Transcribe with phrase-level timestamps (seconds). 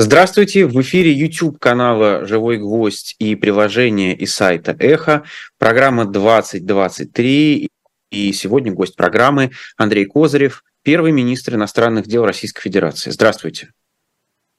[0.00, 5.24] Здравствуйте, в эфире YouTube канала «Живой гвоздь» и приложение и сайта «Эхо»,
[5.58, 7.68] программа 2023,
[8.12, 13.10] и сегодня гость программы Андрей Козырев, первый министр иностранных дел Российской Федерации.
[13.10, 13.72] Здравствуйте.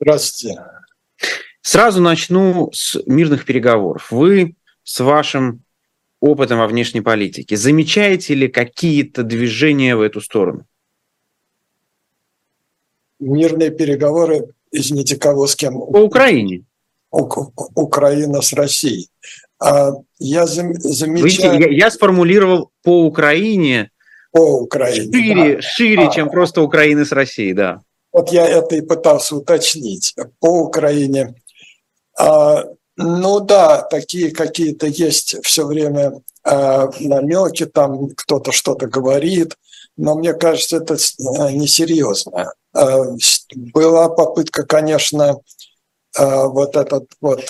[0.02, 0.62] Здравствуйте.
[1.62, 4.12] Сразу начну с мирных переговоров.
[4.12, 5.64] Вы с вашим
[6.20, 10.66] опытом во внешней политике замечаете ли какие-то движения в эту сторону?
[13.22, 15.80] Мирные переговоры извините, кого с кем?
[15.80, 16.66] По Украине.
[17.12, 17.28] У,
[17.76, 19.10] Украина с Россией.
[19.60, 21.26] А я зам, замечаю...
[21.26, 23.92] Видите, я, я сформулировал по Украине,
[24.32, 25.62] по Украине шире, да.
[25.62, 27.82] шире а, чем просто Украины с Россией, да.
[28.12, 30.16] Вот я это и пытался уточнить.
[30.40, 31.36] По Украине.
[32.18, 39.56] А, ну да, такие какие-то есть все время а, намеки, там кто-то что-то говорит,
[39.98, 42.54] но мне кажется, это э, несерьезно.
[42.76, 43.04] Э,
[43.74, 45.38] была попытка, конечно,
[46.18, 47.42] э, вот этот вот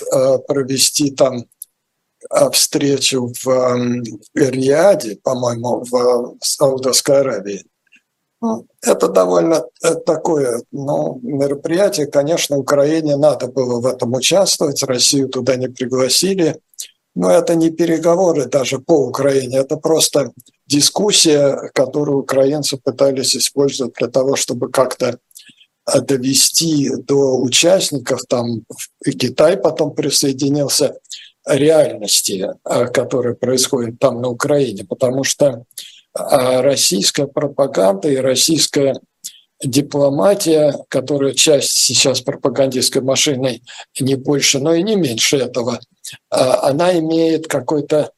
[0.48, 1.46] провести там
[2.52, 4.04] встречу в
[4.36, 7.66] Риаде, по-моему, в Саудовской Аравии.
[8.82, 9.64] Это довольно
[10.06, 12.08] такое ну, мероприятие.
[12.08, 16.60] Конечно, Украине надо было в этом участвовать, Россию туда не пригласили.
[17.20, 20.32] Но это не переговоры даже по Украине, это просто
[20.68, 25.20] дискуссия, которую украинцы пытались использовать для того, чтобы как-то
[25.86, 28.64] э, довести до участников, там
[29.04, 30.96] и Китай потом присоединился,
[31.46, 38.98] реальности, э, которые происходят там на Украине, потому что э, российская пропаганда и российская
[39.62, 43.62] дипломатия, которая часть сейчас пропагандистской машины
[44.00, 45.82] не больше, но и не меньше этого,
[46.30, 48.12] она имеет какой-то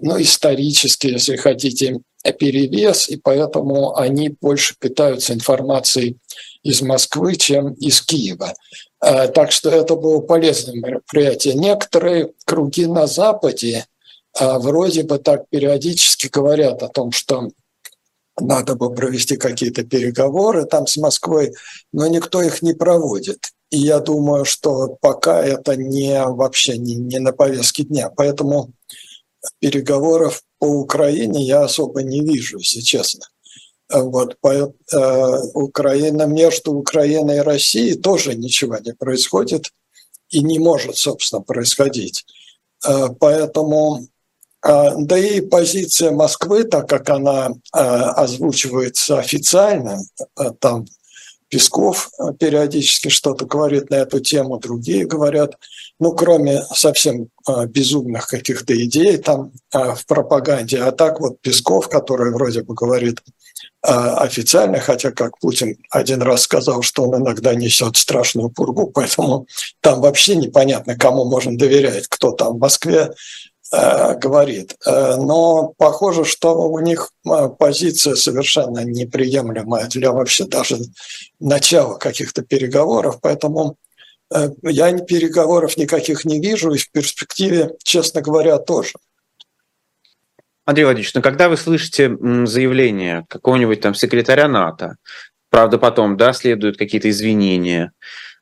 [0.00, 2.00] ну, исторический, если хотите,
[2.32, 6.18] перевес, и поэтому они больше питаются информацией
[6.62, 8.54] из Москвы, чем из Киева.
[9.00, 11.54] А, так что это было полезное мероприятие.
[11.54, 13.86] Некоторые круги на Западе
[14.38, 17.50] а, вроде бы так периодически говорят о том, что
[18.38, 21.54] надо бы провести какие-то переговоры там с Москвой,
[21.92, 23.38] но никто их не проводит.
[23.70, 28.10] И я думаю, что пока это не вообще не, не на повестке дня.
[28.10, 28.72] Поэтому
[29.58, 33.26] переговоров по Украине я особо не вижу, если честно.
[33.88, 39.70] Вот, по, э, Украина, между Украиной и Россией тоже ничего не происходит
[40.28, 42.24] и не может, собственно, происходить.
[42.84, 44.06] Э, поэтому,
[44.66, 50.00] э, да и позиция Москвы, так как она э, озвучивается официально,
[50.36, 50.86] э, там
[51.48, 55.56] Песков э, периодически что-то говорит на эту тему, другие говорят,
[56.00, 61.88] ну, кроме совсем э, безумных каких-то идей там э, в пропаганде, а так вот Песков,
[61.88, 63.20] который вроде бы говорит
[63.82, 69.46] официально, хотя, как Путин один раз сказал, что он иногда несет страшную пургу, поэтому
[69.80, 73.12] там вообще непонятно, кому можно доверять, кто там в Москве
[73.70, 74.76] говорит.
[74.86, 80.78] Э, но похоже, что у них э, позиция совершенно неприемлемая для вообще даже
[81.40, 83.76] начала каких-то переговоров, поэтому
[84.62, 88.90] я переговоров никаких не вижу, и в перспективе, честно говоря, тоже.
[90.64, 92.08] Андрей Владимирович, ну когда вы слышите
[92.44, 94.96] заявление какого-нибудь там секретаря НАТО,
[95.48, 97.92] правда потом, да, следуют какие-то извинения,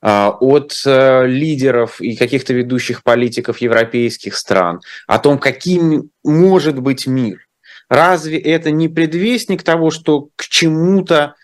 [0.06, 7.48] от э, лидеров и каких-то ведущих политиков европейских стран о том, каким может быть мир.
[7.88, 11.36] Разве это не предвестник того, что к чему-то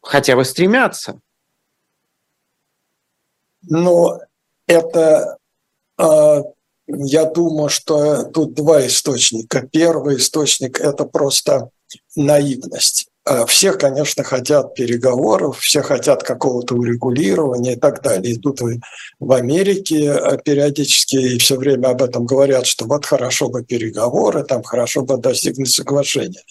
[0.00, 1.20] хотя бы стремятся?
[3.62, 4.18] Ну,
[4.66, 5.36] это,
[5.96, 6.42] а,
[6.86, 9.68] я думаю, что тут два источника.
[9.70, 11.70] Первый источник– это просто
[12.16, 13.09] наивность.
[13.30, 18.34] А, все, конечно, хотят переговоров, все хотят какого-то урегулирования и так далее.
[18.34, 18.58] И тут
[19.20, 24.42] в Америке а, периодически и все время об этом говорят, что вот хорошо бы переговоры,
[24.42, 26.42] там хорошо бы достигнуть соглашения.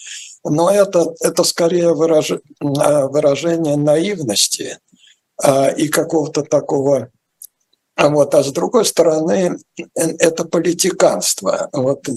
[0.45, 2.31] Но это, это скорее выраж...
[2.61, 4.77] А, выражение наивности
[5.77, 7.09] и какого-то такого
[7.97, 9.57] вот, а с другой стороны,
[9.95, 11.69] это политиканство.
[11.73, 12.07] Вот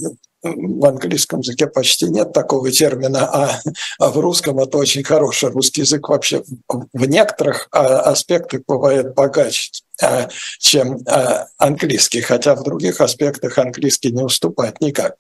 [0.43, 3.61] в английском языке почти нет такого термина, а,
[3.99, 9.71] а в русском это очень хороший русский язык вообще в некоторых а, аспектах бывает богаче,
[10.03, 10.29] а,
[10.59, 10.99] чем
[11.59, 15.17] английский, хотя в других аспектах английский не уступает никак.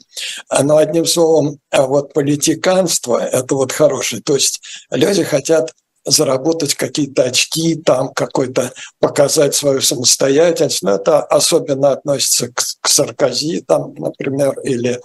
[0.62, 4.22] Но одним словом, вот политиканство– это вот хорошее.
[4.22, 4.60] То есть
[4.90, 5.72] люди хотят
[6.04, 10.82] заработать какие-то очки, там какой-то показать свою самостоятельность.
[10.82, 15.00] Но это особенно относится к, к Саркози, там, например, или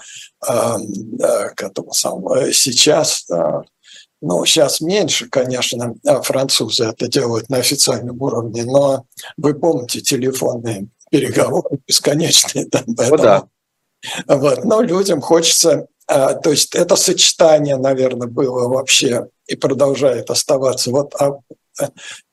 [0.47, 0.77] э,
[1.55, 3.61] к этому самому э, сейчас э,
[4.21, 9.05] Ну, сейчас меньше, конечно, а французы это делают на официальном уровне, но
[9.37, 12.65] вы помните телефонные переговоры бесконечные.
[12.65, 13.47] Там, поэтому, да.
[14.27, 20.91] Вот, но людям хочется, а, то есть это сочетание, наверное, было вообще и продолжает оставаться
[20.91, 21.13] вот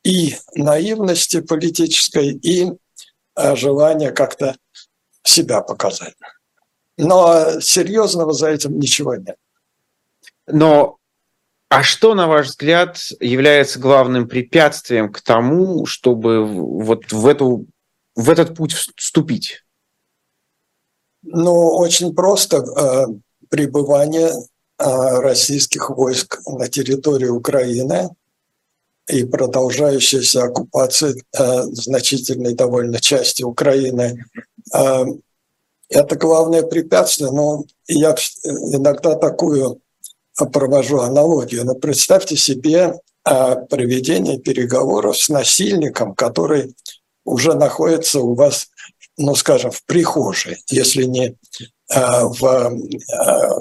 [0.05, 2.73] и наивности политической, и
[3.55, 4.57] желание как-то
[5.23, 6.15] себя показать.
[6.97, 9.37] Но серьезного за этим ничего нет.
[10.47, 10.99] Но
[11.69, 17.67] а что, на ваш взгляд, является главным препятствием к тому, чтобы вот в, эту,
[18.15, 19.65] в этот путь вступить?
[21.23, 22.59] Ну, очень просто.
[22.59, 23.07] Э,
[23.49, 24.33] пребывание э,
[24.79, 28.11] российских войск на территории Украины
[29.09, 34.25] и продолжающаяся оккупация э, значительной довольно части Украины
[35.89, 37.31] это главное препятствие.
[37.31, 39.81] Но я иногда такую
[40.53, 41.65] провожу аналогию.
[41.65, 46.75] Но представьте себе проведение переговоров с насильником, который
[47.25, 48.69] уже находится у вас,
[49.17, 51.37] ну, скажем, в прихожей, если не
[51.89, 52.79] в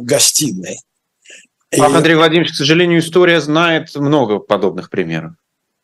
[0.02, 0.80] гостиной.
[1.80, 5.34] Ах, Андрей Владимирович, к сожалению, история знает много подобных примеров.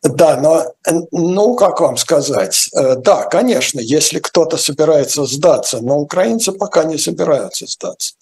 [0.02, 0.64] Да, но,
[1.12, 6.96] ну, как вам сказать, э, да, конечно, если кто-то собирается сдаться, но украинцы пока не
[6.96, 8.14] собираются сдаться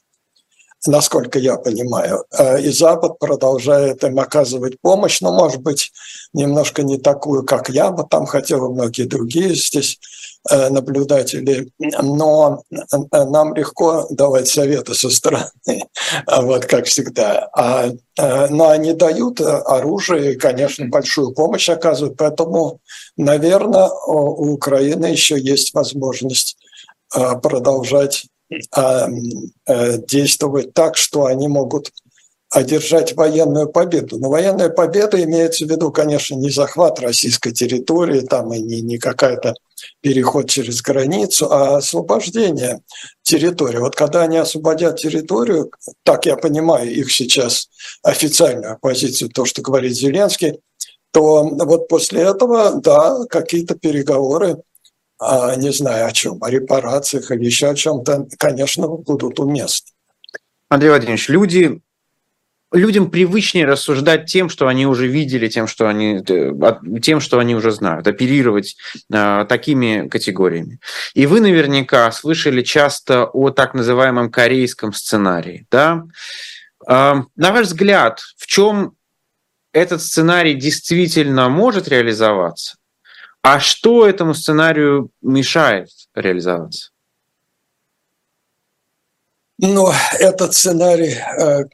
[0.86, 2.24] насколько я понимаю.
[2.36, 5.92] Э, и Запад продолжает им оказывать помощь, но, может быть,
[6.32, 9.98] немножко не такую, как я бы там хотел, и многие другие здесь
[10.50, 11.70] э, наблюдатели.
[11.78, 12.76] Но э,
[13.24, 15.50] нам легко давать советы со стороны,
[16.26, 17.48] вот как всегда.
[17.56, 17.90] А,
[18.50, 22.16] но они дают оружие и, конечно, большую помощь оказывают.
[22.16, 22.80] Поэтому,
[23.16, 26.56] наверное, у Украины еще есть возможность
[27.10, 28.26] продолжать
[28.72, 29.08] а,
[29.66, 31.92] э, действовать так, что они могут
[32.50, 34.18] одержать военную победу.
[34.18, 38.98] Но военная победа имеется в виду, конечно, не захват российской территории, там и не, не
[38.98, 39.54] какая-то
[40.00, 42.80] переход через границу, а освобождение
[43.22, 43.78] территории.
[43.78, 45.70] Вот когда они освободят территорию,
[46.04, 47.68] так я понимаю их сейчас
[48.02, 50.60] официальную позицию, то, что говорит Зеленский,
[51.12, 54.62] то вот после этого, да, какие-то переговоры
[55.18, 59.92] а, не знаю о чем, о репарациях или еще о чем-то, конечно, будут уместны.
[60.68, 61.80] Андрей Владимирович, люди,
[62.72, 66.52] людям привычнее рассуждать тем, что они уже видели, тем, что они, э,
[67.02, 68.76] тем, что они уже знают, оперировать
[69.10, 70.78] э, такими категориями.
[71.14, 75.66] И вы наверняка слышали часто о так называемом корейском сценарии.
[75.70, 76.04] Да?
[76.86, 78.94] Э, на ваш взгляд, в чем
[79.72, 82.76] этот сценарий действительно может реализоваться?
[83.40, 86.90] А что этому сценарию мешает реализоваться?
[89.60, 89.90] Ну,
[90.20, 91.16] этот сценарий,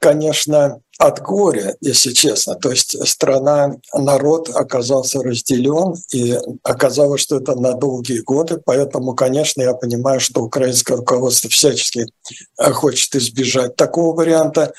[0.00, 2.54] конечно, от горя, если честно.
[2.54, 8.60] То есть страна, народ оказался разделен, и оказалось, что это на долгие годы.
[8.64, 12.06] Поэтому, конечно, я понимаю, что украинское руководство всячески
[12.58, 14.72] э, хочет избежать такого варианта.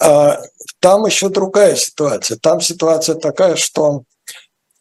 [0.00, 0.40] А,
[0.80, 2.36] там еще другая ситуация.
[2.36, 4.02] Там ситуация такая, что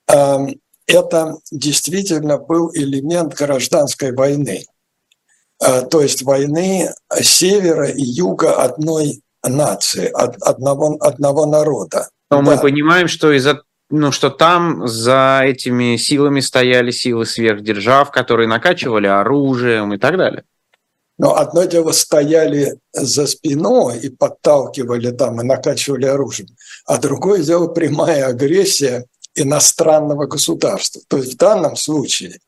[0.07, 4.65] эм, это действительно был элемент гражданской войны,
[5.59, 6.91] а, то есть войны
[7.21, 10.11] севера и юга одной нации,
[10.41, 12.09] одного, одного народа.
[12.29, 12.51] Но да.
[12.51, 13.61] мы понимаем, что из-за
[13.91, 20.45] ну, что там за этими силами стояли силы сверхдержав, которые накачивали оружием и так далее.
[21.17, 26.49] Но одно дело стояли за спиной и подталкивали там и накачивали оружием,
[26.85, 31.01] а другое дело прямая агрессия иностранного государства.
[31.07, 32.39] То есть в данном случае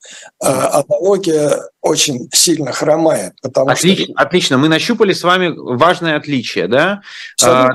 [0.41, 3.33] э, аналогия очень сильно хромает.
[3.41, 4.13] Потому отлично, что...
[4.15, 7.01] отлично, мы нащупали с вами важное отличие, да?
[7.41, 7.69] А,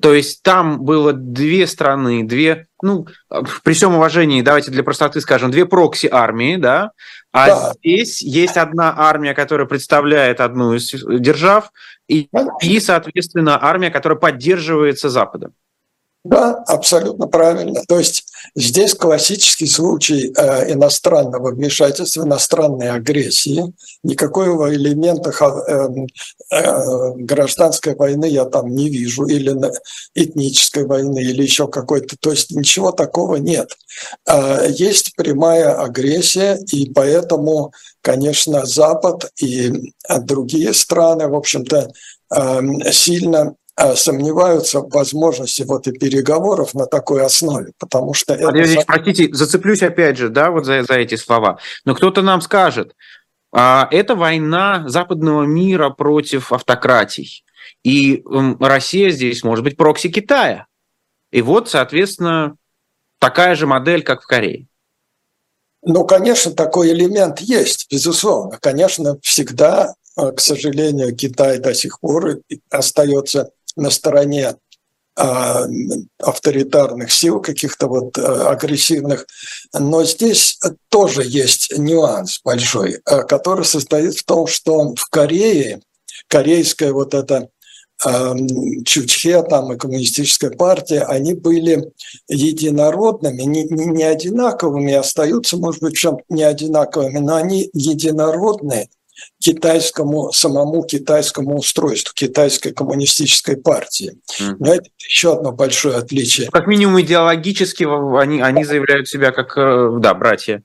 [0.00, 3.06] то есть там было две страны, две, ну,
[3.62, 6.92] при всем уважении, давайте для простоты скажем, две прокси-армии, да?
[7.32, 7.72] А да.
[7.74, 11.70] здесь есть одна армия, которая представляет одну из держав,
[12.08, 12.28] и,
[12.62, 15.52] и, соответственно, армия, которая поддерживается Западом.
[16.24, 17.82] Да, абсолютно правильно.
[17.86, 23.74] То есть здесь классический случай э, иностранного вмешательства, иностранной агрессии.
[24.02, 25.30] Никакого элемента
[25.68, 25.88] э,
[26.50, 29.54] э, гражданской войны я там не вижу, или
[30.14, 32.16] этнической войны, или еще какой-то.
[32.18, 33.76] То есть ничего такого нет.
[34.26, 41.92] Э, есть прямая агрессия, и поэтому, конечно, Запад и другие страны, в общем-то,
[42.34, 42.60] э,
[42.92, 43.56] сильно
[43.96, 48.34] сомневаются в возможности вот и переговоров на такой основе, потому что...
[48.34, 48.50] это...
[48.50, 51.58] Ильич, простите, зацеплюсь опять же, да, вот за, за эти слова.
[51.84, 52.94] Но кто-то нам скажет,
[53.52, 57.44] а, это война западного мира против автократий.
[57.84, 58.24] И
[58.60, 60.66] Россия здесь может быть прокси Китая.
[61.30, 62.56] И вот, соответственно,
[63.18, 64.66] такая же модель, как в Корее.
[65.82, 68.58] Ну, конечно, такой элемент есть, безусловно.
[68.60, 72.38] Конечно, всегда, э, к сожалению, Китай до сих пор
[72.70, 74.54] остается на стороне
[75.16, 75.64] а,
[76.18, 79.26] авторитарных сил, каких-то вот э, агрессивных.
[79.72, 85.80] Но здесь тоже есть нюанс большой, э, который состоит в том, что в Корее
[86.26, 87.48] корейская вот эта
[88.84, 91.92] Чучхе там и коммунистическая партия, они были
[92.28, 98.88] единородными, не, не, не одинаковыми, остаются, может быть, чем не одинаковыми, но они единородные
[99.40, 104.18] китайскому, самому китайскому устройству, китайской коммунистической партии.
[104.40, 104.56] Mm.
[104.58, 106.50] Но это еще одно большое отличие.
[106.50, 107.84] Как минимум идеологически
[108.20, 110.62] они, они заявляют себя как, э, да, братья.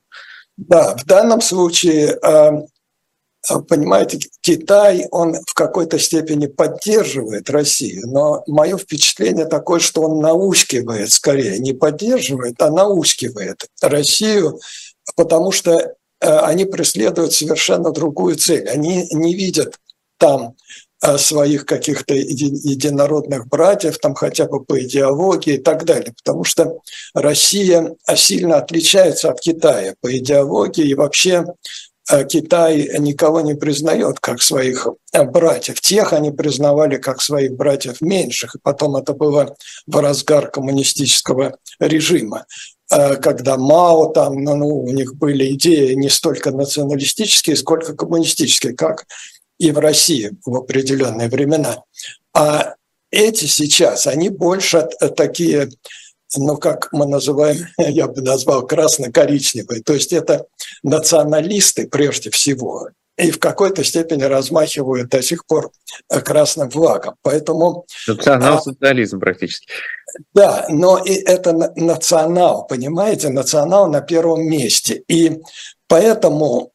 [0.56, 8.76] Да, в данном случае а, понимаете, Китай, он в какой-то степени поддерживает Россию, но мое
[8.76, 14.60] впечатление такое, что он наускивает скорее, не поддерживает, а наускивает Россию,
[15.16, 18.68] потому что э, они преследуют совершенно другую цель.
[18.68, 19.76] Они не видят
[20.18, 20.54] там
[21.02, 26.80] э, своих каких-то единородных братьев, там хотя бы по идеологии и так далее, потому что
[27.14, 31.46] Россия сильно отличается от Китая по идеологии и вообще
[32.28, 35.80] Китай никого не признает как своих э, братьев.
[35.80, 38.56] Тех они признавали как своих братьев меньших.
[38.56, 44.90] И потом это было в разгар коммунистического режима э, когда Мао там, ну, ну, у
[44.90, 49.06] них были идеи не столько националистические, сколько коммунистические, как
[49.58, 51.84] и в России в определенные времена.
[52.34, 52.74] А
[53.12, 55.70] эти сейчас, они больше такие
[56.36, 59.82] ну, как мы называем, я бы назвал красно-коричневые.
[59.82, 60.46] То есть это
[60.82, 65.70] националисты прежде всего, и в какой-то степени размахивают до сих пор
[66.08, 67.14] красным флагом.
[67.22, 67.86] Поэтому...
[68.06, 69.66] Национал-социализм а, практически.
[70.34, 75.02] Да, но и это национал, понимаете, национал на первом месте.
[75.08, 75.40] И
[75.86, 76.72] поэтому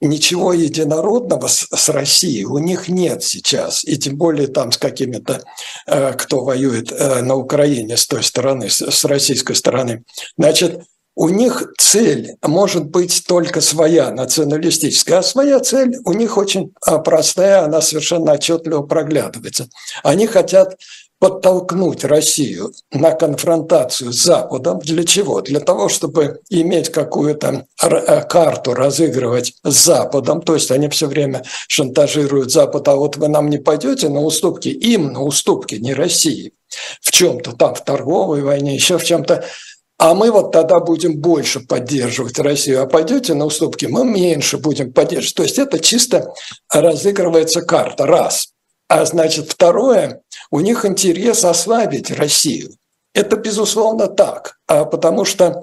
[0.00, 5.42] ничего единородного с, с Россией у них нет сейчас, и тем более там с какими-то,
[5.86, 10.04] э, кто воюет э, на Украине с той стороны, с, с российской стороны.
[10.36, 10.82] Значит,
[11.16, 16.98] у них цель может быть только своя, националистическая, а своя цель у них очень э,
[16.98, 19.68] простая, она совершенно отчетливо проглядывается.
[20.02, 20.76] Они хотят
[21.18, 24.78] подтолкнуть Россию на конфронтацию с Западом.
[24.80, 25.40] Для чего?
[25.40, 30.42] Для того, чтобы иметь какую-то э, карту разыгрывать с Западом.
[30.42, 34.68] То есть они все время шантажируют Запад, а вот вы нам не пойдете на уступки,
[34.68, 36.52] им на уступки, не России.
[37.00, 39.44] В чем-то там, в торговой войне, еще в чем-то.
[39.98, 44.92] А мы вот тогда будем больше поддерживать Россию, а пойдете на уступки, мы меньше будем
[44.92, 45.34] поддерживать.
[45.34, 46.34] То есть это чисто
[46.70, 48.06] разыгрывается карта.
[48.06, 48.48] Раз.
[48.88, 52.72] А значит, второе, у них интерес ослабить Россию.
[53.14, 55.62] Это, безусловно, так, а потому что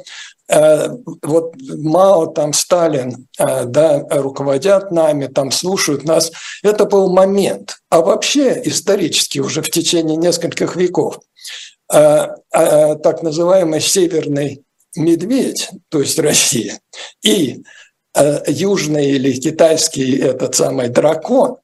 [0.49, 0.89] э,
[1.21, 6.31] вот Мао, там Сталин, э, да, руководят нами, там слушают нас.
[6.63, 7.77] Это был момент.
[7.91, 11.19] А вообще исторически уже в течение нескольких веков
[11.93, 14.63] э, э, так называемый северный
[14.95, 16.79] медведь, то есть Россия,
[17.23, 17.63] и
[18.15, 21.57] э, южный или китайский этот самый дракон,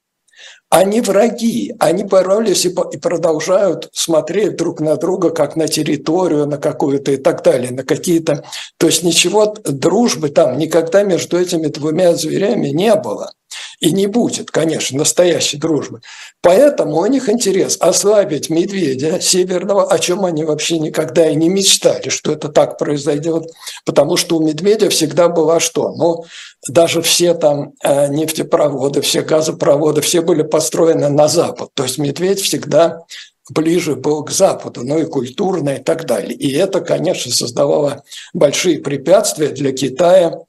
[0.70, 7.12] они враги, они боролись и продолжают смотреть друг на друга, как на территорию, на какую-то
[7.12, 8.44] и так далее, на какие-то...
[8.78, 13.34] То есть ничего дружбы там никогда между этими двумя зверями не было.
[13.80, 16.02] И не будет, конечно, настоящей дружбы.
[16.42, 22.10] Поэтому у них интерес ослабить медведя северного, о чем они вообще никогда и не мечтали,
[22.10, 23.46] что это так произойдет.
[23.86, 25.92] Потому что у медведя всегда была что?
[25.92, 26.26] Ну,
[26.68, 31.70] даже все там э, нефтепроводы, все газопроводы, все были построены на Запад.
[31.74, 33.02] То есть медведь всегда
[33.50, 36.34] ближе был к Западу, ну и культурно и так далее.
[36.34, 40.40] И это, конечно, создавало большие препятствия для Китая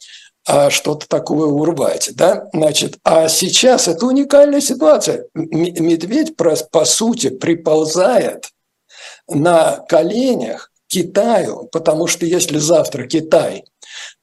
[0.47, 2.11] а, что-то такое урвать.
[2.15, 2.49] Да?
[2.53, 5.27] Значит, а сейчас это уникальная ситуация.
[5.35, 8.49] Медведь, по сути, приползает
[9.29, 13.65] на коленях Китаю, потому что если завтра Китай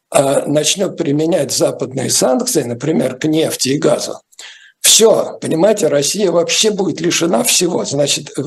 [0.10, 4.20] а, начнет применять западные санкции, например, к нефти и газу,
[4.82, 7.84] все, понимаете, Россия вообще будет лишена всего.
[7.84, 8.42] Значит, э,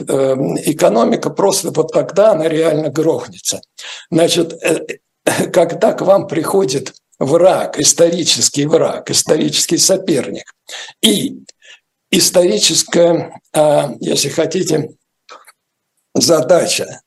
[0.65, 3.61] экономика просто вот тогда она реально грохнется.
[4.11, 4.87] Значит, э,
[5.53, 10.53] когда к вам приходит враг, исторический враг, исторический соперник,
[11.03, 11.45] и
[12.11, 14.91] историческая, а, если хотите,
[16.15, 17.03] задача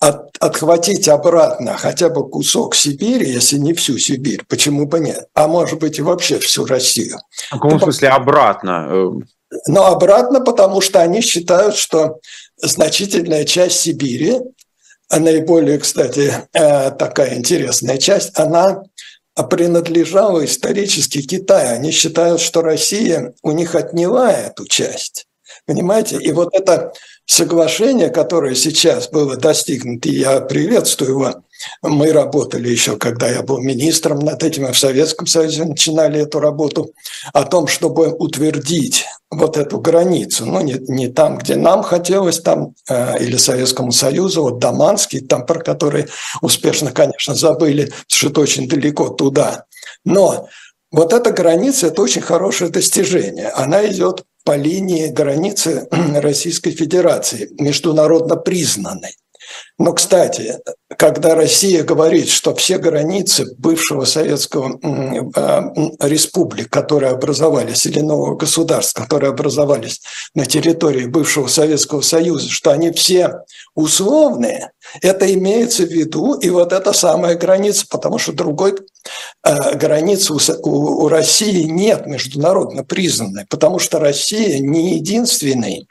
[0.00, 5.28] от, отхватить обратно хотя бы кусок Сибири, если не всю Сибирь, почему бы нет?
[5.34, 7.18] А может быть и вообще всю Россию.
[7.50, 9.12] В каком смысле обратно?
[9.68, 12.18] Но обратно, потому что они считают, что
[12.56, 14.40] значительная часть Сибири
[15.10, 18.82] наиболее, кстати, э, такая интересная часть, она
[19.42, 21.74] принадлежала исторически Китаю.
[21.74, 25.26] Они считают, что Россия у них отняла эту часть.
[25.66, 26.16] Понимаете?
[26.16, 26.92] И вот это
[27.26, 31.34] соглашение, которое сейчас было достигнуто, и я приветствую его,
[31.80, 36.40] мы работали еще, когда я был министром над этим, и в Советском Союзе начинали эту
[36.40, 36.92] работу,
[37.32, 42.74] о том, чтобы утвердить вот эту границу, ну, не, не там, где нам хотелось, там,
[42.90, 46.08] э, или Советскому Союзу, вот Даманский, там, про который
[46.42, 49.64] успешно, конечно, забыли, что это очень далеко туда.
[50.04, 50.48] Но
[50.92, 53.48] вот эта граница– это очень хорошее достижение.
[53.48, 55.88] Она идет по линии границы
[56.20, 59.16] Российской Федерации, международно признанной.
[59.76, 60.60] Но, кстати,
[60.96, 64.78] когда Россия говорит, что все границы бывшего советского
[65.34, 70.00] а, республик, которые образовались, или нового государства, которые образовались
[70.34, 73.40] на территории бывшего Советского Союза, что они все
[73.74, 74.70] условные,
[75.02, 78.76] это имеется в виду и вот эта самая граница, потому что другой
[79.44, 85.88] э, границы у, у России нет международно признанной, потому что Россия не единственный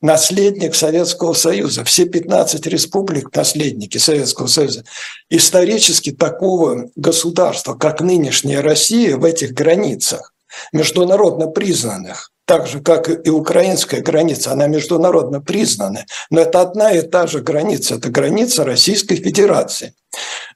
[0.00, 1.84] наследник Советского Союза.
[1.84, 4.84] Все 15 республик– наследники Советского Союза.
[5.30, 10.32] Исторически такого государства, как нынешняя Россия, в этих границах,
[10.72, 17.02] международно признанных, так же, как и украинская граница, она международно признана, но это одна и
[17.02, 19.94] та же граница, это граница Российской Федерации.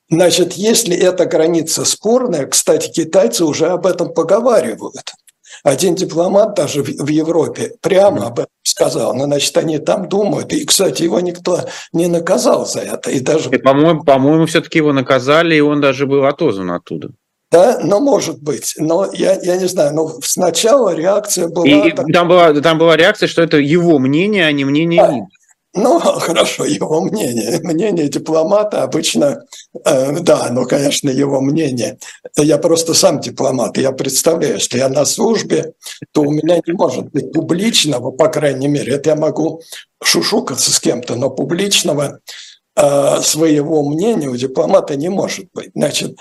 [0.08, 5.12] Значит, если эта граница спорная, кстати, китайцы уже об этом поговаривают–
[5.66, 9.14] один дипломат даже в Европе прямо об этом сказал.
[9.14, 10.52] Ну, значит, они там думают.
[10.52, 11.58] И, кстати, его никто
[11.92, 13.10] не наказал за это.
[13.10, 13.50] И даже...
[13.50, 17.08] По-моему, по-моему, все-таки его наказали, и он даже был отозван оттуда.
[17.50, 18.74] Да, ну, может быть.
[18.78, 21.66] Но я, я не знаю, но сначала реакция была...
[21.66, 22.06] И, так...
[22.12, 25.14] там, была там была реакция, что это его мнение, а не мнение да.
[25.76, 27.60] Ну, хорошо, его мнение.
[27.62, 29.44] Мнение дипломата обычно,
[29.84, 31.98] э, да, ну, конечно, его мнение.
[32.38, 35.74] Я просто сам дипломат, я представляю, если я на службе,
[36.12, 39.60] то у меня не может быть публичного, по крайней мере, это я могу
[40.02, 42.20] шушукаться с кем-то, но публичного
[42.74, 45.72] э, своего мнения у дипломата не может быть.
[45.74, 46.16] Значит,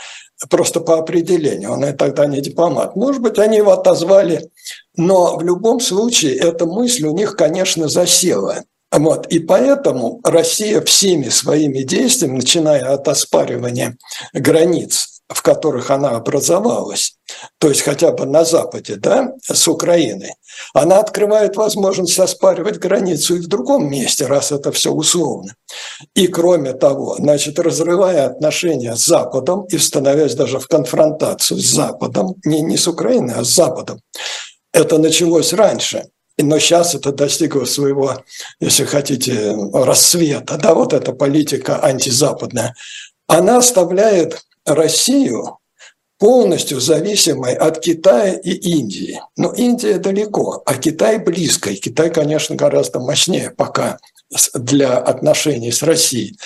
[0.50, 2.98] просто по определению, он и тогда не дипломат.
[2.98, 4.50] Может быть, они его отозвали,
[4.98, 8.66] но в любом случае эта мысль у них, конечно, засела–
[9.00, 9.28] вот.
[9.28, 13.98] И поэтому Россия всеми своими действиями, начиная от оспаривания
[14.34, 17.18] границ, в которых она образовалась,
[17.58, 20.36] то есть хотя бы на Западе, да, с Украиной,
[20.74, 25.56] она открывает возможность оспаривать границу и в другом месте, раз это все условно.
[26.14, 32.36] И кроме того, значит, разрывая отношения с Западом и становясь даже в конфронтацию с Западом,
[32.46, 34.00] не, не с Украиной, а с Западом,
[34.74, 36.06] это началось раньше–
[36.38, 38.24] но сейчас это достигло своего,
[38.60, 40.58] если хотите, рассвета.
[40.58, 42.76] Да, вот эта политика антизападная.
[43.28, 45.60] Она оставляет Россию
[46.18, 49.22] полностью зависимой от Китая и Индии.
[49.38, 51.70] Но Индия далеко, а Китай близко.
[51.72, 54.00] И Китай, конечно, гораздо мощнее пока
[54.54, 56.38] для отношений с Россией.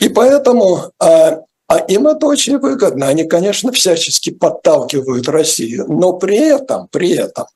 [0.00, 3.08] И поэтому а, а им это очень выгодно.
[3.08, 7.46] Они, конечно, всячески подталкивают Россию, но при этом, при этом,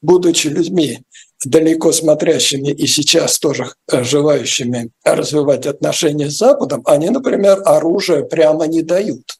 [0.00, 1.02] будучи людьми
[1.44, 8.66] далеко смотрящими и сейчас тоже э, желающими развивать отношения с Западом, они, например, оружие прямо
[8.66, 9.38] не дают.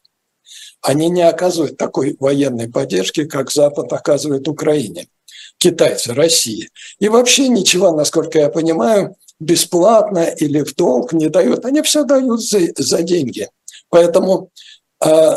[0.81, 5.07] Они не оказывают такой военной поддержки, как Запад оказывает Украине,
[5.57, 6.69] китайцы, России.
[6.99, 11.65] И вообще ничего, насколько я понимаю, бесплатно или в долг не дают.
[11.65, 13.49] Они все дают за, за деньги.
[13.89, 14.49] Поэтому
[15.03, 15.31] э,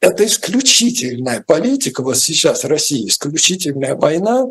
[0.00, 4.46] это исключительная политика, вот сейчас Россия, исключительная война,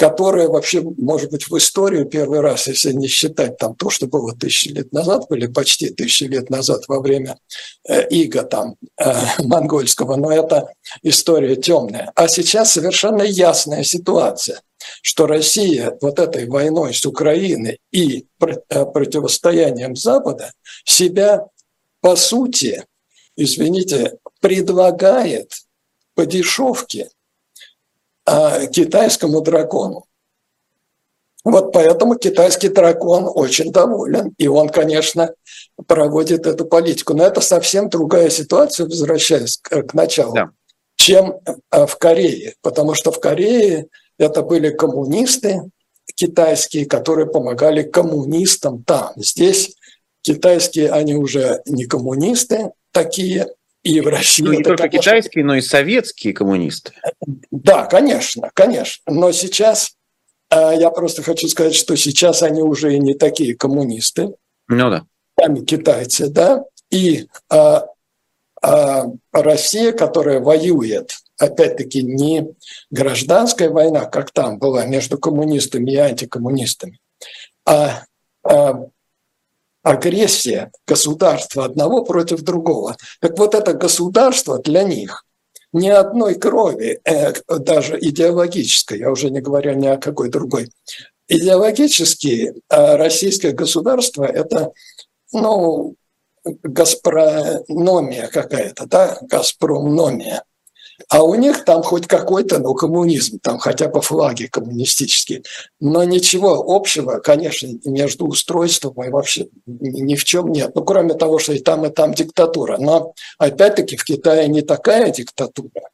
[0.00, 4.34] которая вообще, может быть, в историю первый раз, если не считать там то, что было
[4.34, 7.38] тысячи лет назад, были почти тысячи лет назад во время
[7.86, 9.12] э, ига там э,
[9.44, 12.12] монгольского, но это история темная.
[12.14, 14.62] А сейчас совершенно ясная ситуация,
[15.02, 20.54] что Россия вот этой войной с Украиной и э, противостоянием Запада
[20.86, 21.44] себя,
[22.00, 22.86] по сути,
[23.36, 25.52] извините, предлагает
[26.14, 27.10] по дешевке
[28.24, 30.04] а, китайскому дракону.
[31.42, 35.32] Вот поэтому китайский дракон очень доволен, и он, конечно,
[35.86, 37.14] проводит эту политику.
[37.14, 40.50] Но это совсем другая ситуация, возвращаясь к, к началу, да.
[40.96, 43.86] чем а, в Корее, потому что в Корее
[44.18, 45.62] это были коммунисты
[46.14, 49.12] китайские, которые помогали коммунистам там.
[49.16, 49.74] Здесь
[50.20, 53.48] китайские, они уже не коммунисты такие,
[53.82, 54.42] и в России.
[54.42, 55.00] Ну, не только конечно...
[55.00, 56.92] китайские, но и советские коммунисты.
[57.50, 59.02] Да, конечно, конечно.
[59.06, 59.96] Но сейчас,
[60.50, 64.34] э, я просто хочу сказать, что сейчас они уже и не такие коммунисты.
[64.68, 65.04] Ну да.
[65.38, 67.86] сами китайцы, да, и а,
[68.62, 72.54] а Россия, которая воюет, опять-таки, не
[72.90, 77.00] гражданская война, как там была между коммунистами и антикоммунистами,
[77.66, 78.04] а,
[78.44, 78.86] а
[79.82, 82.96] агрессия государства одного против другого.
[83.20, 85.24] Так вот это государство для них
[85.72, 90.68] ни одной крови, э, даже идеологической, я уже не говорю ни о какой другой,
[91.28, 94.72] идеологически э, российское государство– это
[95.32, 95.94] ну,
[96.44, 100.42] газпрономия какая-то, да, газпромномия.
[101.08, 105.42] А у них там хоть какой-то, ну, коммунизм, там хотя бы флаги коммунистические.
[105.80, 110.72] Но ничего общего, конечно, между устройством и вообще ни в чем нет.
[110.74, 112.76] Ну, кроме того, что и там, и там диктатура.
[112.78, 115.88] Но, опять-таки, в Китае не такая диктатура.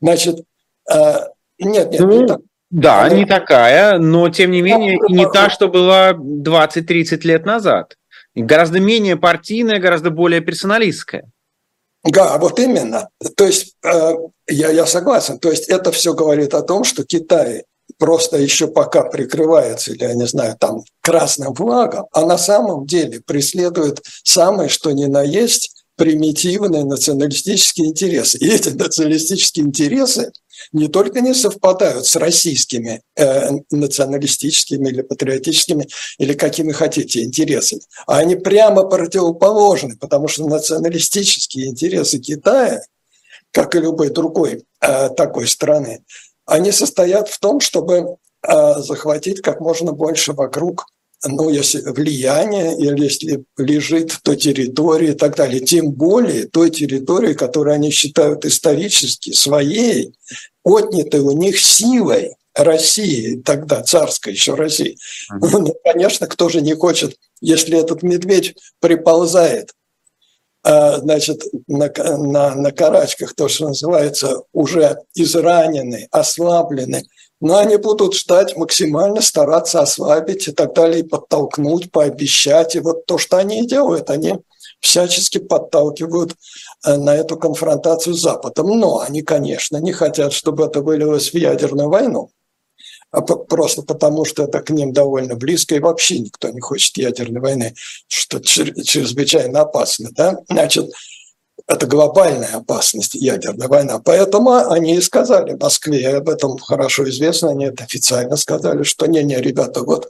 [0.00, 0.44] Значит,
[0.92, 1.14] э,
[1.58, 2.40] нет, нет, ну, не так.
[2.70, 3.14] Да, Она...
[3.14, 7.98] не такая, но, тем не менее, и не та, что была 20-30 лет назад
[8.42, 11.24] гораздо менее партийная, гораздо более персоналистская.
[12.08, 13.10] Да, вот именно.
[13.36, 14.12] То есть э,
[14.48, 15.38] я, я согласен.
[15.38, 17.64] То есть это все говорит о том, что Китай
[17.98, 23.20] просто еще пока прикрывается, или, я не знаю, там красным флагом, а на самом деле
[23.20, 28.38] преследует самое, что ни на есть, примитивные националистические интересы.
[28.38, 30.32] И эти националистические интересы
[30.72, 35.86] не только не совпадают с российскими э, националистическими или патриотическими,
[36.18, 42.82] или какими хотите, интересами, а они прямо противоположны, потому что националистические интересы Китая,
[43.50, 46.04] как и любой другой э, такой страны,
[46.46, 48.16] они состоят в том, чтобы
[48.46, 50.86] э, захватить как можно больше вокруг
[51.24, 57.34] ну, если влияние, или если лежит то территории и так далее, тем более той территории,
[57.34, 60.12] которую они считают исторически своей,
[60.64, 64.96] отнятой у них силой России, тогда царской еще России.
[65.32, 65.48] Mm-hmm.
[65.52, 69.72] Ну, конечно, кто же не хочет, если этот медведь приползает,
[70.64, 77.08] а, значит, на, на, на карачках, то, что называется, уже израненный, ослабленный,
[77.40, 82.74] но они будут ждать, максимально стараться ослабить и так далее, и подтолкнуть, пообещать.
[82.74, 84.38] И вот то, что они делают, они
[84.80, 86.34] всячески подталкивают
[86.84, 88.78] э, на эту конфронтацию с Западом.
[88.78, 92.30] Но они, конечно, не хотят, чтобы это вылилось в ядерную войну.
[93.10, 97.40] А просто потому, что это к ним довольно близко, и вообще никто не хочет ядерной
[97.40, 97.74] войны,
[98.06, 100.10] что чрезвычайно опасно.
[100.12, 100.38] Да?
[100.48, 100.90] Значит,
[101.66, 103.98] это глобальная опасность, ядерная война.
[103.98, 109.40] Поэтому они и сказали Москве, об этом хорошо известно, они это официально сказали, что не-не,
[109.40, 110.08] ребята, вот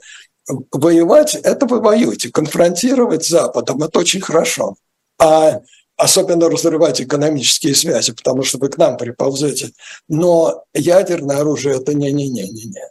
[0.71, 4.75] воевать– это вы воюете, конфронтировать с Западом– это очень хорошо.
[5.19, 5.61] А
[5.97, 9.71] особенно разрывать экономические связи, потому что вы к нам приползете.
[10.07, 12.89] Но ядерное оружие– это не-не-не-не-не.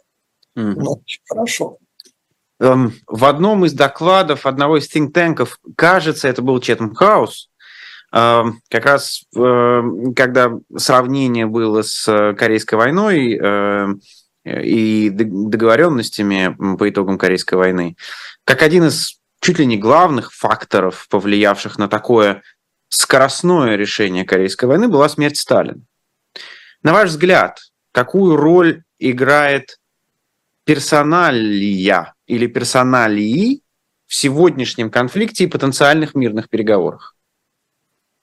[0.57, 0.75] Mm-hmm.
[0.77, 1.77] Ну, очень хорошо.
[2.59, 7.48] Эм, в одном из докладов одного из think танков, кажется, это был Четом Хаус,
[8.11, 9.81] как раз э,
[10.15, 13.87] когда сравнение было с Корейской войной э,
[14.45, 17.95] и договоренностями по итогам Корейской войны,
[18.45, 22.41] как один из чуть ли не главных факторов, повлиявших на такое
[22.89, 25.79] скоростное решение Корейской войны, была смерть Сталина.
[26.81, 27.59] На ваш взгляд,
[27.91, 29.79] какую роль играет
[30.65, 33.61] персоналия или персоналии
[34.07, 37.15] в сегодняшнем конфликте и потенциальных мирных переговорах?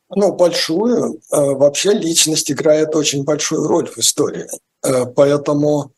[0.08, 1.20] Ну, большую.
[1.32, 4.46] Э, вообще личность играет очень большую роль в истории.
[4.82, 5.92] Э, поэтому,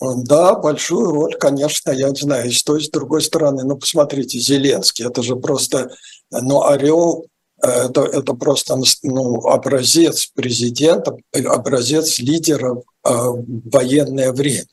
[0.00, 5.06] э, да, большую роль, конечно, я знаю, с той, с другой стороны, ну, посмотрите, Зеленский,
[5.06, 5.90] это же просто,
[6.30, 7.26] ну, орел,
[7.60, 14.66] это, это просто ну, образец президента, образец лидера в военное время.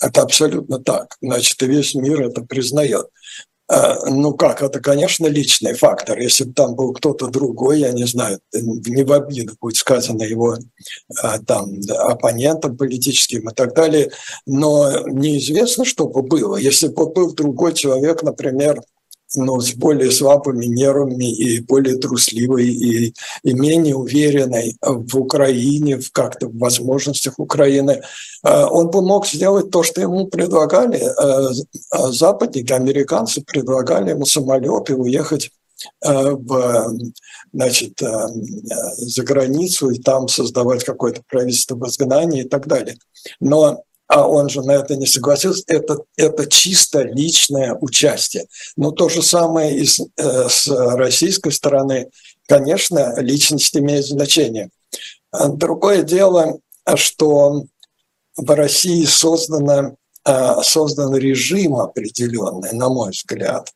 [0.00, 1.16] Это абсолютно так.
[1.22, 3.06] Значит, весь мир это признает.
[3.66, 6.18] А, ну как, это, конечно, личный фактор.
[6.18, 10.58] Если бы там был кто-то другой, я не знаю, не в обиду будет сказано его
[11.22, 14.10] а, там оппонентам политическим и так далее,
[14.44, 16.56] но неизвестно, что бы было.
[16.56, 18.82] Если бы был другой человек, например,
[19.36, 26.10] ну, с более слабыми нервами и более трусливой и, и менее уверенной в Украине, в
[26.12, 28.02] как-то в возможностях Украины,
[28.44, 31.52] э, он бы мог сделать то, что ему предлагали э,
[31.92, 35.50] э, западники, американцы предлагали ему самолеты уехать
[36.00, 36.96] в,
[37.52, 42.96] значит, за границу и там создавать какое-то правительство в изгнании и так далее.
[43.40, 48.46] Но а он же на это не согласился, это, это чисто личное участие.
[48.76, 52.10] Но то же самое и с, э, с российской стороны,
[52.46, 54.70] конечно, личность имеет значение.
[55.30, 56.58] А другое дело,
[56.96, 57.64] что
[58.36, 63.70] в России создано, э, создан режим определенный, на мой взгляд,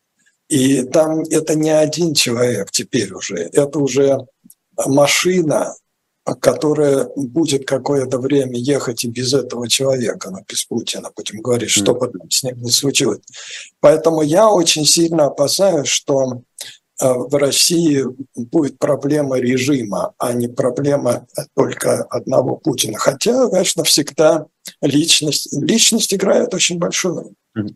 [0.48, 4.26] И там это не один человек теперь уже, это уже
[4.86, 5.74] машина,
[6.34, 11.94] которая будет какое-то время ехать и без этого человека, но без Путина, будем говорить, что
[11.94, 13.20] бы с ним не случилось.
[13.80, 16.42] Поэтому я очень сильно опасаюсь, что
[17.00, 22.98] э, в России будет проблема режима, а не проблема только одного Путина.
[22.98, 24.46] Хотя, конечно, всегда
[24.82, 27.74] личность, личность играет очень большую роль.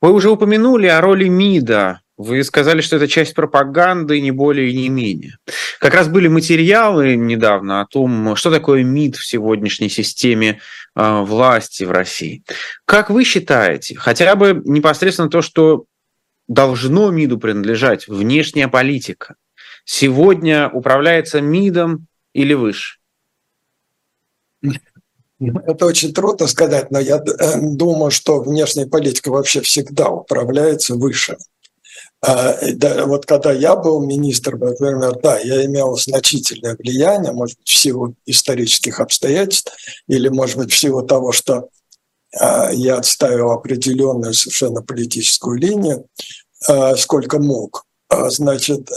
[0.00, 4.76] Вы уже упомянули о роли МИДа вы сказали, что это часть пропаганды, не более и
[4.76, 5.36] не менее.
[5.80, 10.60] Как раз были материалы недавно о том, что такое МИД в сегодняшней системе
[10.94, 12.44] э, власти в России.
[12.84, 15.86] Как вы считаете, хотя бы непосредственно то, что
[16.46, 19.34] должно МИДу принадлежать, внешняя политика,
[19.84, 22.98] сегодня управляется МИДом или выше?
[25.40, 31.36] Это очень трудно сказать, но я э, думаю, что внешняя политика вообще всегда управляется выше.
[32.26, 32.56] А,
[33.06, 38.14] вот когда я был министром, например, да, я имел значительное влияние, может быть, в силу
[38.24, 39.72] исторических обстоятельств,
[40.08, 41.68] или, может быть, в силу того, что
[42.40, 46.06] а, я отставил определенную совершенно политическую линию,
[46.66, 47.84] а, сколько мог.
[48.10, 48.88] Значит,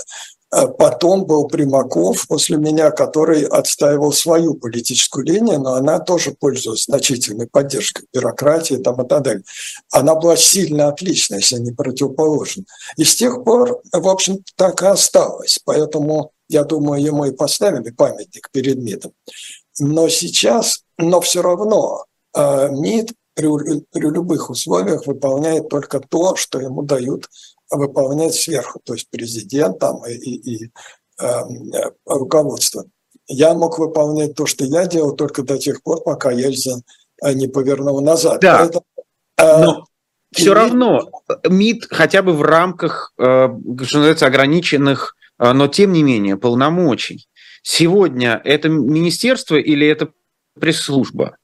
[0.49, 7.47] потом был Примаков после меня, который отстаивал свою политическую линию, но она тоже пользовалась значительной
[7.47, 9.43] поддержкой бюрократии там, и так далее.
[9.91, 12.63] Она была сильно отлична, если не противоположна.
[12.95, 15.60] И с тех пор, в общем, так и осталось.
[15.65, 19.12] Поэтому, я думаю, ему и поставили памятник перед МИДом.
[19.79, 26.60] Но сейчас, но все равно э, МИД при, при любых условиях выполняет только то, что
[26.60, 27.29] ему дают
[27.69, 30.71] выполнять сверху, то есть президент там и, и, и
[31.21, 31.41] э,
[32.06, 32.86] руководство.
[33.27, 36.84] Я мог выполнять то, что я делал, только до тех пор, пока Ельцин
[37.21, 38.39] э, не повернул назад.
[38.39, 38.60] Да.
[38.60, 38.86] Поэтому,
[39.38, 39.86] э, Но
[40.32, 41.10] все равно
[41.47, 43.23] МИД хотя бы в рамках, э,
[43.84, 47.27] что называется, ограниченных, э, но тем не менее полномочий.
[47.63, 50.10] Сегодня это министерство или это
[50.60, 51.38] пресс-служба?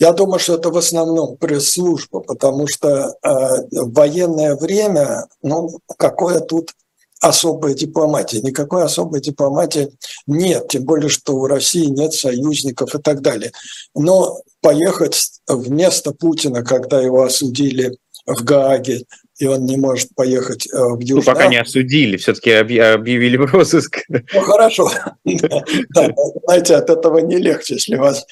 [0.00, 3.28] Я думаю, что это в основном пресс-служба, потому что э,
[3.70, 6.72] в военное время, ну, какое тут
[7.20, 8.40] особая дипломатия.
[8.40, 9.90] Никакой особой дипломатии
[10.26, 13.52] нет, тем более, что у России нет союзников и так далее.
[13.94, 19.04] Но поехать вместо Путина, когда его осудили в Гааге,
[19.38, 21.24] и он не может поехать э, в Южную...
[21.26, 23.98] Ну, пока не осудили, все-таки объявили в розыск.
[24.08, 24.90] Ну, хорошо.
[25.24, 28.24] Знаете, от этого не легче, если вас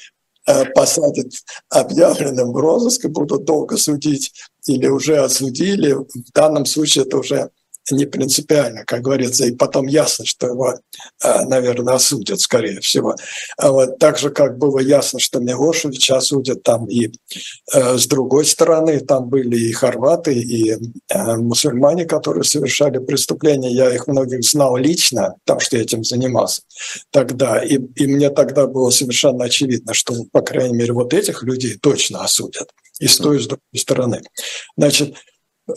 [0.75, 1.31] посадят
[1.69, 4.33] объявленным в розыск и будут долго судить
[4.65, 5.93] или уже осудили.
[5.93, 7.49] В данном случае это уже
[7.91, 10.75] не принципиально, как говорится, и потом ясно, что его,
[11.23, 13.15] э, наверное, осудят, скорее всего.
[13.57, 17.11] А вот так же, как было ясно, что Милошевича осудят там и
[17.73, 23.71] э, с другой стороны, там были и хорваты, и э, мусульмане, которые совершали преступления.
[23.71, 26.61] Я их многих знал лично, потому что я этим занимался
[27.11, 27.59] тогда.
[27.63, 32.23] И, и мне тогда было совершенно очевидно, что, по крайней мере, вот этих людей точно
[32.23, 34.21] осудят и с той, и с другой стороны.
[34.77, 35.15] Значит,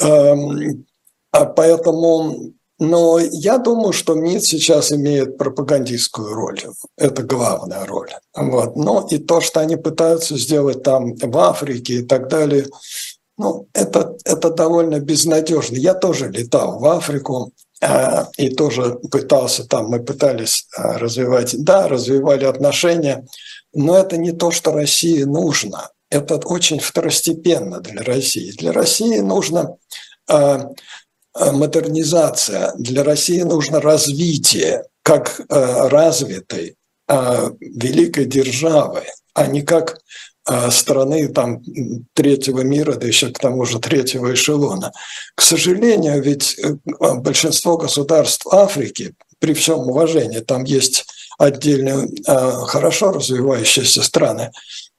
[0.01, 0.85] эм,
[1.32, 6.60] поэтому, но я думаю, что МИД сейчас имеет пропагандистскую роль.
[6.96, 8.10] Это главная роль.
[8.36, 8.76] Вот.
[8.76, 12.66] Но и то, что они пытаются сделать там в Африке и так далее,
[13.38, 15.76] ну, это, это довольно безнадежно.
[15.76, 21.88] Я тоже летал в Африку, а, и тоже пытался там, мы пытались а, развивать, да,
[21.88, 23.26] развивали отношения,
[23.72, 25.90] но это не то, что России нужно.
[26.10, 28.52] Это очень второстепенно для России.
[28.52, 29.76] Для России нужно
[30.28, 30.68] а, Э,
[31.34, 32.72] модернизация.
[32.76, 36.76] Для России нужно развитие как э, развитой
[37.08, 39.02] э, великой державы,
[39.34, 39.98] а не как
[40.70, 41.62] страны там,
[42.14, 44.90] третьего мира, да еще к тому же третьего эшелона.
[45.36, 46.58] К сожалению, ведь
[46.98, 51.06] большинство государств Африки, при всем уважении, там есть
[51.38, 54.50] отдельные хорошо развивающиеся страны,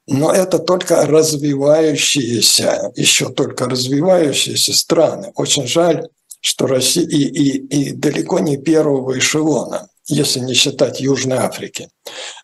[0.08, 5.34] но это только развивающиеся, еще только развивающиеся страны.
[5.36, 6.08] Очень жаль,
[6.44, 11.90] что Россия и, и, и далеко не первого эшелона, если не считать Южной Африки,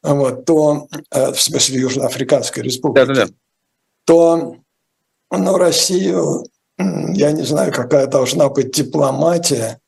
[0.02, 3.34] вот, то, э, в смысле Южноафриканской республики, да, да, да.
[4.06, 4.56] то
[5.32, 6.46] ну, Россию,
[6.78, 9.80] я не знаю, какая должна быть дипломатия,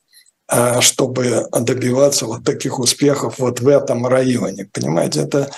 [0.51, 4.69] э, чтобы добиваться вот таких успехов вот в этом районе.
[4.73, 5.49] Понимаете, это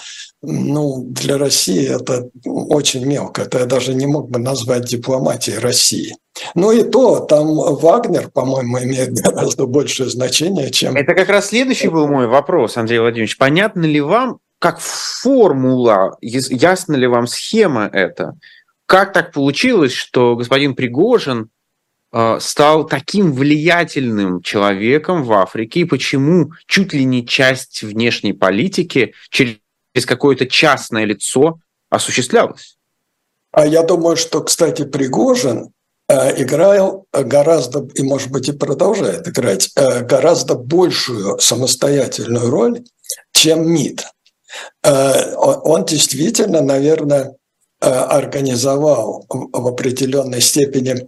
[0.46, 3.44] ну, для России это очень мелко.
[3.44, 6.16] Это я даже не мог бы назвать дипломатией России.
[6.54, 10.98] Ну и то, там Вагнер, по-моему, имеет гораздо большее значение, чем...
[10.98, 13.38] Это как раз следующий был мой вопрос, Андрей Владимирович.
[13.38, 18.36] Понятно ли вам, как формула, ясна ли вам схема это?
[18.86, 21.52] Как так получилось, что господин Пригожин
[22.12, 29.14] э, стал таким влиятельным человеком в Африке и почему чуть ли не часть внешней политики
[29.30, 29.56] через
[30.06, 32.78] какое-то частное лицо осуществлялась?
[33.52, 35.72] А я думаю, что, кстати, Пригожин
[36.10, 42.84] э, играл гораздо, и, может быть, и продолжает играть, э, гораздо большую самостоятельную роль,
[43.32, 44.08] чем МИД.
[44.84, 47.36] Э, он действительно, наверное,
[47.80, 51.06] организовал в определенной степени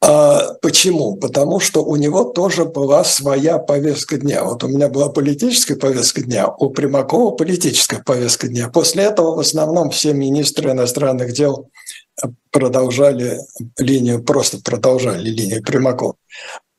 [0.00, 1.16] почему?
[1.16, 4.44] Потому что у него тоже была своя повестка дня.
[4.44, 8.68] Вот у меня была политическая повестка дня, у Примакова политическая повестка дня.
[8.68, 11.68] После этого в основном все министры иностранных дел
[12.50, 13.40] продолжали
[13.78, 16.16] линию, просто продолжали линию Примакова.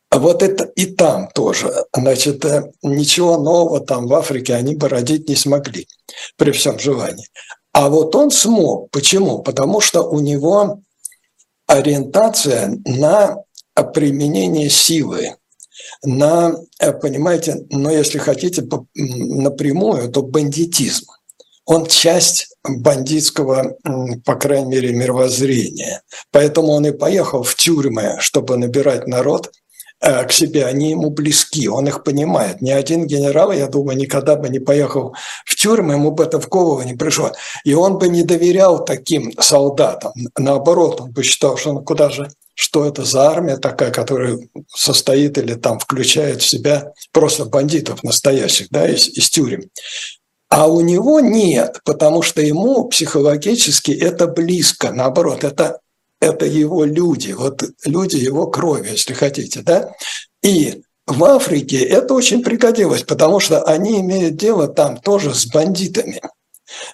[0.10, 1.72] А вот это и там тоже.
[1.94, 5.88] Значит, э, ничего нового там в Африке они бы родить не смогли
[6.38, 7.28] при всем желании.
[7.74, 8.90] А вот он смог.
[8.92, 9.40] Почему?
[9.40, 10.80] Потому что у него
[11.68, 13.38] ориентация на
[13.94, 15.36] применение силы,
[16.04, 18.64] на, э, понимаете, но если хотите
[18.96, 21.06] напрямую, то бандитизм.
[21.66, 23.78] Он часть бандитского,
[24.26, 26.02] по крайней мере, мировоззрения.
[26.32, 29.52] Поэтому он и поехал в тюрьмы, чтобы набирать народ–
[30.00, 32.62] к себе, они ему близки, он их понимает.
[32.62, 36.48] Ни один генерал, я думаю, никогда бы не поехал в тюрьму, ему бы это в
[36.48, 37.32] голову не пришло.
[37.64, 40.14] И он бы не доверял таким солдатам.
[40.38, 44.40] Наоборот, он бы считал, что ну куда же, что это за армия такая, которая
[44.74, 49.64] состоит или там включает в себя просто бандитов настоящих, да, из, из тюрем.
[50.50, 54.92] А у него нет, потому что ему психологически это близко.
[54.92, 55.80] Наоборот, это
[56.20, 59.92] это его люди, вот люди его крови, если хотите, да.
[60.44, 66.22] И в Африке это очень пригодилось, потому что они имеют дело там тоже с бандитами.